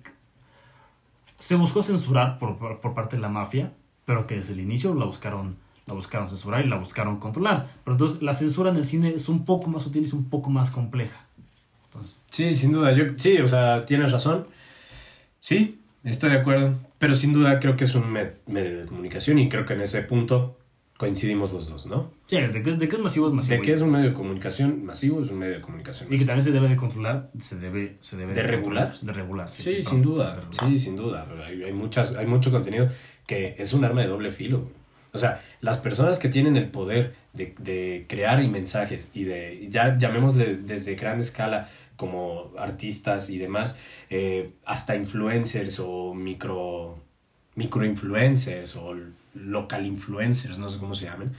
[1.40, 3.72] se buscó censurar por, por parte de la mafia,
[4.06, 5.56] pero que desde el inicio la buscaron
[5.88, 7.70] la buscaron censurar y la buscaron controlar.
[7.84, 10.26] Pero entonces la censura en el cine es un poco más sutil y es un
[10.30, 11.26] poco más compleja.
[12.30, 12.92] Sí, sin duda.
[12.92, 14.48] Yo, sí, o sea, tienes razón.
[15.40, 15.77] Sí,
[16.10, 16.76] estoy de acuerdo.
[17.00, 20.02] Pero sin duda creo que es un medio de comunicación y creo que en ese
[20.02, 20.58] punto
[20.98, 22.12] coincidimos los dos, ¿no?
[22.26, 23.56] Sí, de que, de es masivo es masivo.
[23.56, 26.12] De que es un medio de comunicación masivo es un medio de comunicación.
[26.12, 29.00] Y que también se debe de controlar, se debe, se debe de, regular.
[29.00, 30.42] De regular, sí, sin duda.
[30.52, 31.28] Sí, sin duda.
[31.46, 32.90] Hay, hay, muchas, hay mucho contenido
[33.28, 34.70] que es un arma de doble filo.
[35.18, 39.98] O sea, las personas que tienen el poder de, de crear mensajes y de, ya
[39.98, 43.78] llamémosle desde gran escala como artistas y demás,
[44.10, 47.00] eh, hasta influencers o micro,
[47.56, 48.96] influencers o
[49.34, 51.34] local influencers, no sé cómo se llaman,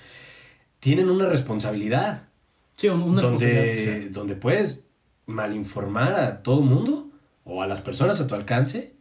[0.80, 2.28] tienen una responsabilidad.
[2.76, 4.86] Sí, una donde, donde puedes
[5.26, 7.10] malinformar a todo el mundo
[7.44, 8.94] o a las personas a tu alcance.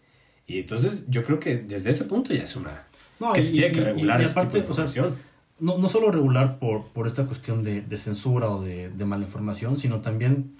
[0.47, 2.87] Y entonces yo creo que desde ese punto ya es una,
[3.19, 4.63] no, que tiene que regular aparte,
[5.59, 9.25] no, no solo regular por, por esta cuestión de, de censura o de, de, mala
[9.25, 10.55] información, sino también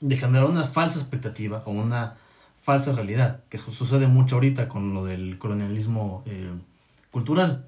[0.00, 2.16] de generar una falsa expectativa o una
[2.62, 6.50] falsa realidad, que sucede mucho ahorita con lo del colonialismo eh,
[7.10, 7.66] cultural,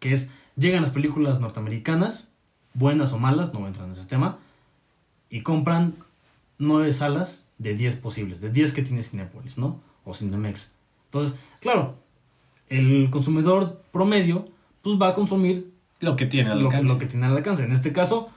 [0.00, 2.28] que es, llegan las películas norteamericanas,
[2.74, 4.38] buenas o malas, no entrar en ese tema,
[5.30, 5.94] y compran
[6.58, 9.80] nueve salas de diez posibles, de diez que tiene Cinepolis, ¿no?
[10.04, 10.72] O Cinemex.
[11.06, 11.96] Entonces, claro,
[12.68, 14.48] el consumidor promedio
[14.82, 16.92] pues va a consumir lo que tiene al alcance.
[16.92, 17.64] Lo, que tiene al alcance.
[17.64, 18.28] En este caso,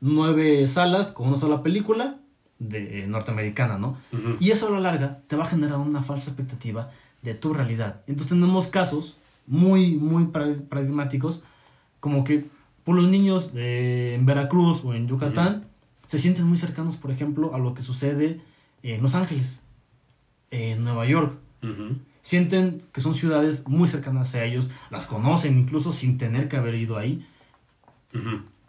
[0.00, 2.18] nueve salas con una sola película
[2.58, 3.96] de eh, norteamericana, ¿no?
[4.40, 6.90] Y eso a la larga te va a generar una falsa expectativa
[7.22, 8.02] de tu realidad.
[8.06, 11.42] Entonces tenemos casos muy, muy paradigmáticos
[12.00, 12.46] como que
[12.84, 15.64] por los niños en Veracruz o en Yucatán
[16.06, 18.40] se sienten muy cercanos, por ejemplo, a lo que sucede
[18.82, 19.60] en Los Ángeles,
[20.50, 21.38] en Nueva York.
[21.62, 21.96] Ujú.
[22.24, 26.74] Sienten que son ciudades muy cercanas a ellos, las conocen incluso sin tener que haber
[26.74, 27.26] ido ahí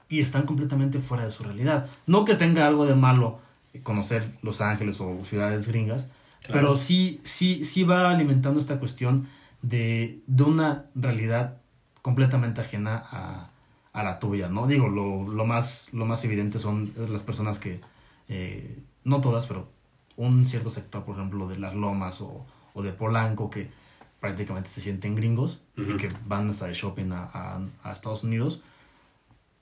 [0.10, 1.88] y están completamente fuera de su realidad.
[2.06, 3.39] No que tenga algo de malo
[3.84, 6.10] conocer Los Ángeles o ciudades gringas,
[6.41, 6.53] Claro.
[6.62, 9.28] pero sí, sí, sí va alimentando esta cuestión
[9.62, 11.58] de, de una realidad
[12.03, 13.49] completamente ajena a,
[13.93, 14.68] a la tuya, ¿no?
[14.68, 17.80] Digo, lo, lo, más, lo más evidente son las personas que,
[18.28, 19.70] eh, no todas, pero
[20.18, 22.45] un cierto sector, por ejemplo, de las lomas o,
[22.76, 23.71] o de Polanco, que
[24.19, 25.97] prácticamente se sienten gringos y Ujú.
[25.97, 28.61] que van hasta de shopping a, a- a Estados Unidos,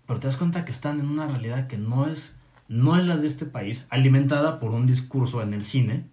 [0.05, 2.35] pero te das cuenta que están en una realidad que no es,
[2.67, 6.05] no es la de este país, alimentada por un discurso en el cine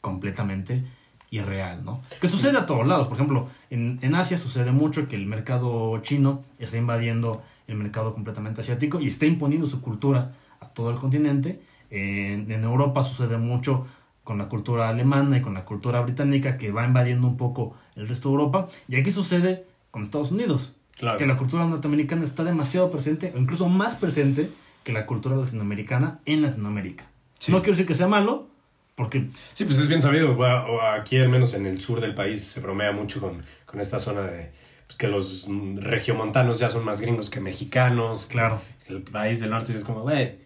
[0.00, 0.84] completamente
[1.30, 2.02] irreal, ¿no?
[2.20, 3.06] Que sucede a todos lados.
[3.08, 8.12] Por ejemplo, en, en Asia sucede mucho que el mercado chino está invadiendo el mercado
[8.12, 11.60] completamente asiático y está imponiendo su cultura a todo el continente.
[11.90, 13.86] En, en Europa sucede mucho
[14.24, 18.08] con la cultura alemana y con la cultura británica que va invadiendo un poco el
[18.08, 18.68] resto de Europa.
[18.88, 20.72] Y aquí sucede con Estados Unidos.
[20.98, 21.18] Claro.
[21.18, 24.50] Que la cultura norteamericana está demasiado presente, o incluso más presente
[24.82, 27.04] que la cultura latinoamericana en Latinoamérica.
[27.38, 27.52] Sí.
[27.52, 28.48] No quiero decir que sea malo,
[28.94, 30.36] porque Sí, pues es bien sabido.
[30.82, 34.22] Aquí, al menos en el sur del país, se bromea mucho con, con esta zona
[34.22, 34.52] de
[34.86, 38.26] pues, que los regiomontanos ya son más gringos que mexicanos.
[38.26, 38.60] Claro.
[38.88, 40.43] El país del norte es como, güey.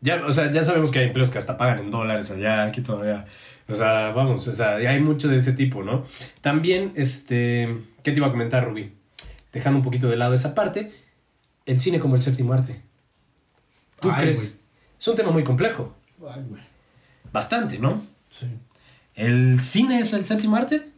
[0.00, 2.82] Ya, o sea, ya sabemos que hay empleos que hasta pagan en dólares allá, aquí
[2.82, 3.26] todavía.
[3.68, 6.04] O sea, vamos, o sea, hay mucho de ese tipo, ¿no?
[6.40, 7.82] También, este.
[8.02, 8.92] ¿Qué te iba a comentar, Rubí?
[9.52, 10.92] Dejando un poquito de lado esa parte,
[11.66, 12.80] el cine como el séptimo arte.
[14.00, 14.58] ¿Tú Ay, crees?
[14.98, 15.94] Es un tema muy complejo.
[17.32, 18.06] Bastante, ¿no?
[18.28, 18.46] Sí.
[19.14, 20.88] ¿El cine es el séptimo arte?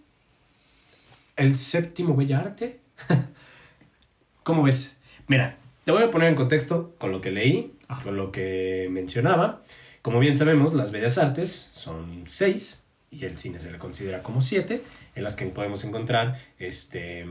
[1.36, 2.80] ¿El séptimo bella arte?
[4.42, 4.96] ¿Cómo ves?
[5.26, 8.03] Mira, te voy a poner en contexto con lo que leí, Ajá.
[8.05, 9.62] con lo que mencionaba.
[10.03, 14.41] Como bien sabemos, las bellas artes son seis y el cine se le considera como
[14.41, 14.82] siete,
[15.14, 17.26] en las que podemos encontrar este,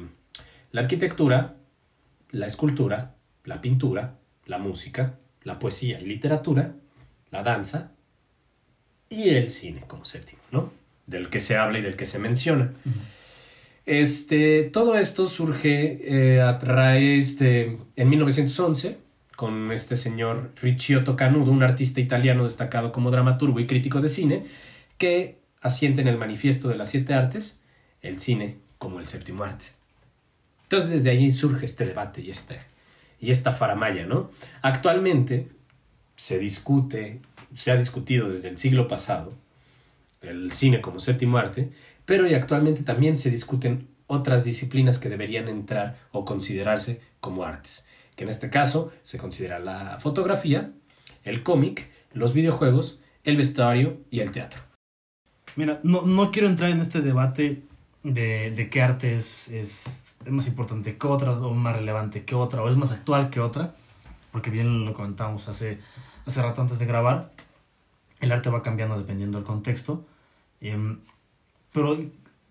[0.72, 1.55] la arquitectura,
[2.32, 6.74] la escultura, la pintura, la música, la poesía y literatura,
[7.32, 7.91] la danza,
[9.10, 10.72] y el cine como séptimo, ¿no?
[11.07, 12.72] Del que se habla y del que se menciona.
[13.86, 18.97] Este, todo esto surge eh, a raíz de, en 1911,
[19.40, 24.46] con este señor Ricciotto Canudo, un artista italiano destacado como dramaturgo y crítico de cine,
[24.98, 27.62] que asiente en el manifiesto de las siete artes
[28.02, 29.68] el cine como el séptimo arte.
[30.64, 32.60] Entonces desde allí surge este debate y, este,
[33.22, 34.30] y esta faramaya, ¿no?
[34.62, 35.48] Actualmente
[36.18, 37.22] se discute,
[37.54, 39.32] se ha discutido desde el siglo pasado
[40.22, 41.70] el cine como séptimo arte,
[42.04, 47.88] pero y actualmente también se discuten otras disciplinas que deberían entrar o considerarse como artes,
[48.20, 50.74] que en este caso se considera la fotografía,
[51.24, 54.61] el cómic, los videojuegos, el vestuario y el teatro.
[55.55, 57.63] Mira, no, no quiero entrar en este debate
[58.03, 62.61] de, de qué arte es, es, más importante que otra, o más relevante que otra,
[62.61, 63.74] o es más actual que otra,
[64.34, 65.80] porque bien lo comentábamos hace,
[66.26, 67.32] hace rato antes de grabar,
[68.20, 70.05] el arte va cambiando dependiendo del contexto,
[70.59, 70.99] em,
[71.72, 71.97] pero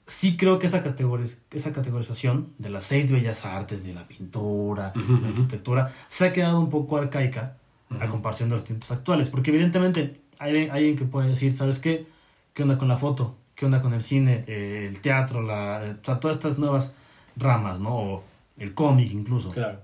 [0.09, 4.93] sí creo que esa, categoriz- esa categorización de las seis bellas artes, de la pintura,
[4.97, 7.57] Ujú, la arquitectura, se ha quedado un poco arcaica
[8.01, 9.29] a comparación de los tiempos actuales.
[9.29, 12.07] Porque evidentemente hay alguien que puede decir, ¿sabes qué?
[12.55, 13.37] ¿Qué onda con la foto?
[13.55, 14.45] ¿Qué onda con el cine?
[14.47, 16.95] eh, el teatro, la, o sea, todas estas nuevas
[17.37, 17.95] ramas, ¿no?
[17.97, 18.25] O
[18.59, 19.51] el cómic incluso.
[19.51, 19.81] Claro.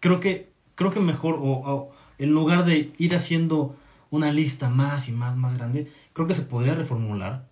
[0.00, 3.74] Creo que, creo que mejor, o, o en lugar de ir haciendo
[4.10, 7.47] una lista más y más, más grande, creo que se podría reformular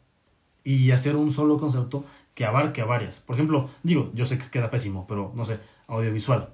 [0.67, 2.05] y hacer un solo concepto
[2.35, 3.21] que abarque a varias.
[3.21, 6.51] Por ejemplo, digo, yo sé que queda pésimo, pero no sé, audiovisual.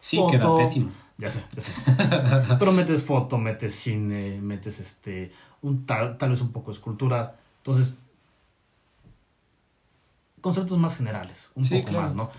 [0.00, 0.30] Sí, Foto.
[0.32, 0.90] queda pésimo.
[1.16, 1.72] Ya sé, ya sé.
[2.60, 7.34] Pero metes foto, metes cine, metes este, un tal, tal vez un poco de escultura.
[7.56, 7.96] Entonces,
[10.40, 12.04] conceptos más generales, un Sí, poco claro.
[12.06, 12.30] más, ¿no?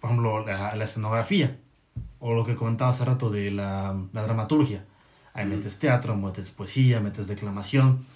[0.00, 1.58] Por ejemplo, la, la escenografía,
[2.20, 4.84] o lo que comentaba hace rato de la, la dramaturgia.
[5.34, 8.06] Ahí metes teatro, metes poesía, metes declamación.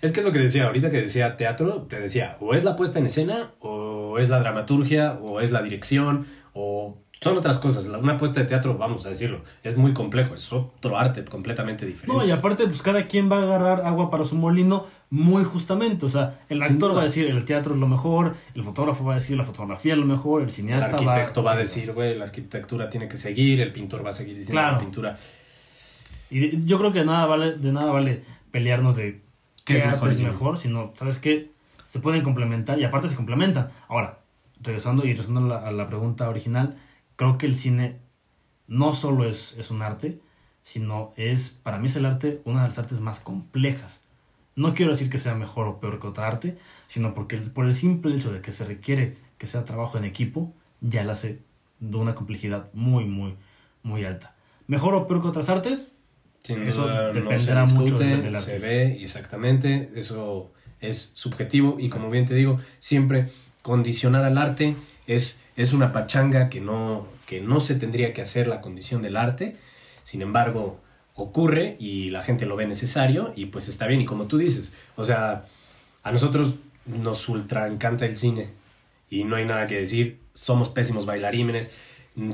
[0.00, 2.76] Es que es lo que decía, ahorita que decía teatro, te decía, o es la
[2.76, 7.86] puesta en escena, o es la dramaturgia, o es la dirección, o son otras cosas.
[7.86, 12.16] Una puesta de teatro, vamos a decirlo, es muy complejo, es otro arte completamente diferente.
[12.16, 16.04] No, y aparte, pues cada quien va a agarrar agua para su molino muy justamente.
[16.04, 19.12] O sea, el actor va a decir el teatro es lo mejor, el fotógrafo va
[19.12, 22.18] a decir la fotografía es lo mejor, el el cineasta arquitecto va a decir, güey,
[22.18, 24.72] la arquitectura tiene que seguir, el pintor va a seguir diciendo Claro.
[24.74, 25.16] la pintura.
[26.30, 29.20] Y yo creo que nada vale, de nada vale pelearnos de
[29.64, 30.28] qué ¿Qué es mejor es y no?
[30.28, 31.50] mejor, sino, ¿sabes qué?
[31.86, 33.70] Se pueden complementar y aparte se complementan.
[33.88, 34.20] Ahora,
[34.60, 36.76] regresando y regresando a la, a la pregunta original,
[37.16, 37.98] creo que el cine
[38.66, 40.20] no solo es, es un arte,
[40.62, 44.00] sino es, para mí es el arte, una de las artes más complejas.
[44.54, 47.66] No quiero decir que sea mejor o peor que otra arte, sino porque el- por
[47.66, 51.40] el simple hecho de que se requiere que sea trabajo en equipo, ya la hace
[51.80, 53.34] de una complejidad muy, muy,
[53.82, 54.34] muy alta.
[54.68, 55.92] ¿Mejor o peor que otras artes?
[56.42, 61.12] Sin Eso duda no dependerá se mucho discute, del- del se ve exactamente, eso es
[61.14, 63.28] subjetivo y como bien te digo, siempre
[63.62, 64.74] condicionar al arte
[65.06, 69.16] es, es una pachanga que no, que no se tendría que hacer la condición del
[69.16, 69.56] arte,
[70.02, 70.80] sin embargo
[71.14, 74.00] ocurre y la gente lo ve necesario y pues está bien.
[74.00, 75.44] Y como tú dices, o sea,
[76.02, 78.48] a nosotros nos ultra encanta el cine
[79.08, 81.70] y no hay nada que decir, somos pésimos bailarines,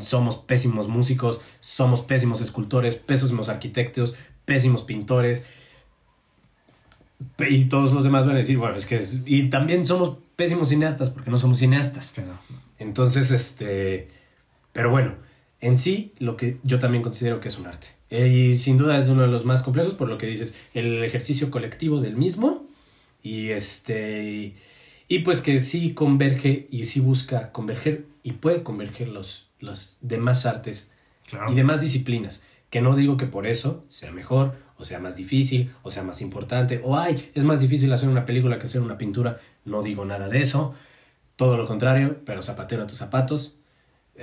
[0.00, 4.14] somos pésimos músicos, somos pésimos escultores, pésimos arquitectos,
[4.44, 5.46] pésimos pintores.
[7.38, 8.96] Y todos los demás van a decir, bueno, es que...
[8.96, 12.14] es- Y también somos pésimos cineastas porque no somos cineastas.
[12.78, 14.08] Entonces, este...
[14.72, 15.14] Pero bueno,
[15.60, 17.88] en sí, lo que yo también considero que es un arte.
[18.10, 21.02] Eh, Y sin duda es uno de los más complejos por lo que dices, el
[21.02, 22.66] ejercicio colectivo del mismo.
[23.22, 24.54] Y este...
[25.08, 30.46] Y pues que sí converge y sí busca converger y puede converger los, los demás
[30.46, 30.90] artes
[31.28, 31.52] Claro.
[31.52, 32.42] y demás disciplinas.
[32.70, 36.20] Que no digo que por eso sea mejor, o sea más difícil, o sea más
[36.20, 39.38] importante, o ay, es más difícil hacer una película que hacer una pintura.
[39.64, 40.74] No digo nada de eso.
[41.36, 43.56] Todo lo contrario, pero zapatero a tus zapatos.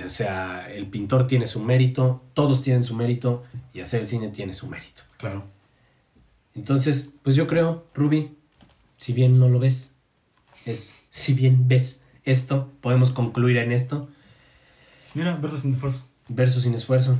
[0.04, 4.28] O sea, el pintor tiene su mérito, todos tienen su mérito, y hacer el cine
[4.28, 5.02] tiene su mérito.
[5.16, 5.44] Claro.
[6.54, 8.36] Entonces, pues yo creo, Ruby,
[8.96, 9.94] si bien no lo ves,
[10.64, 14.08] es si bien ves esto, podemos concluir en esto,
[15.16, 16.04] Mira, versus sin esfuerzo.
[16.28, 17.16] verso sin esfuerzo.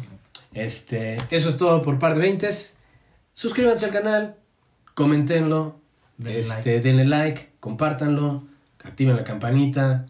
[0.52, 2.48] Este, eso es todo por par de 20.
[3.34, 4.36] Suscríbanse al canal,
[4.94, 5.80] coméntenlo,
[6.18, 8.44] Denle este, denle like, compártanlo,
[8.82, 10.06] activen la campanita.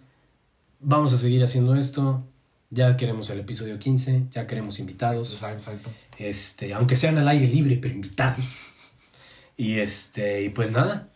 [0.81, 2.23] Vamos a seguir haciendo esto.
[2.71, 5.33] Ya queremos el episodio 15, ya queremos invitados.
[5.33, 5.91] Exacto, exacto.
[6.19, 8.45] Este, aunque sean al aire libre, pero invitados.
[9.57, 11.09] Y este, y pues nada,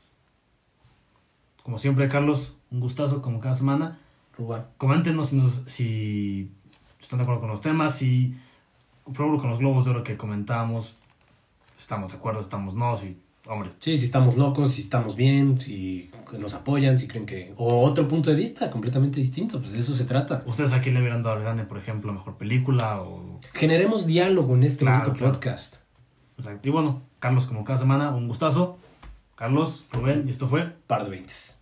[1.63, 3.99] Como siempre, Carlos, un gustazo como cada semana.
[4.37, 4.71] Ruba.
[4.79, 6.51] Coméntenos si, nos- si
[7.01, 8.37] están de acuerdo con los temas, si,
[9.05, 10.97] por ejemplo, con los globos de oro que comentamos,
[11.79, 13.17] estamos de acuerdo, estamos no, si,
[13.49, 17.53] hombre, Sí, si estamos locos, si estamos bien, si nos apoyan, si creen que...
[17.57, 20.43] O otro punto de vista completamente distinto, pues de eso se trata.
[20.47, 23.41] ustedes aquí le hubieran dado el gane, por ejemplo, mejor película o...
[23.55, 25.33] Generemos diálogo en este Claro, bonito claro.
[25.33, 25.77] podcast.
[26.39, 26.69] Exacto.
[26.69, 28.79] Y bueno, Carlos, como cada semana, un gustazo.
[29.35, 31.59] Carlos, Rubén, y esto fue Par de veintes.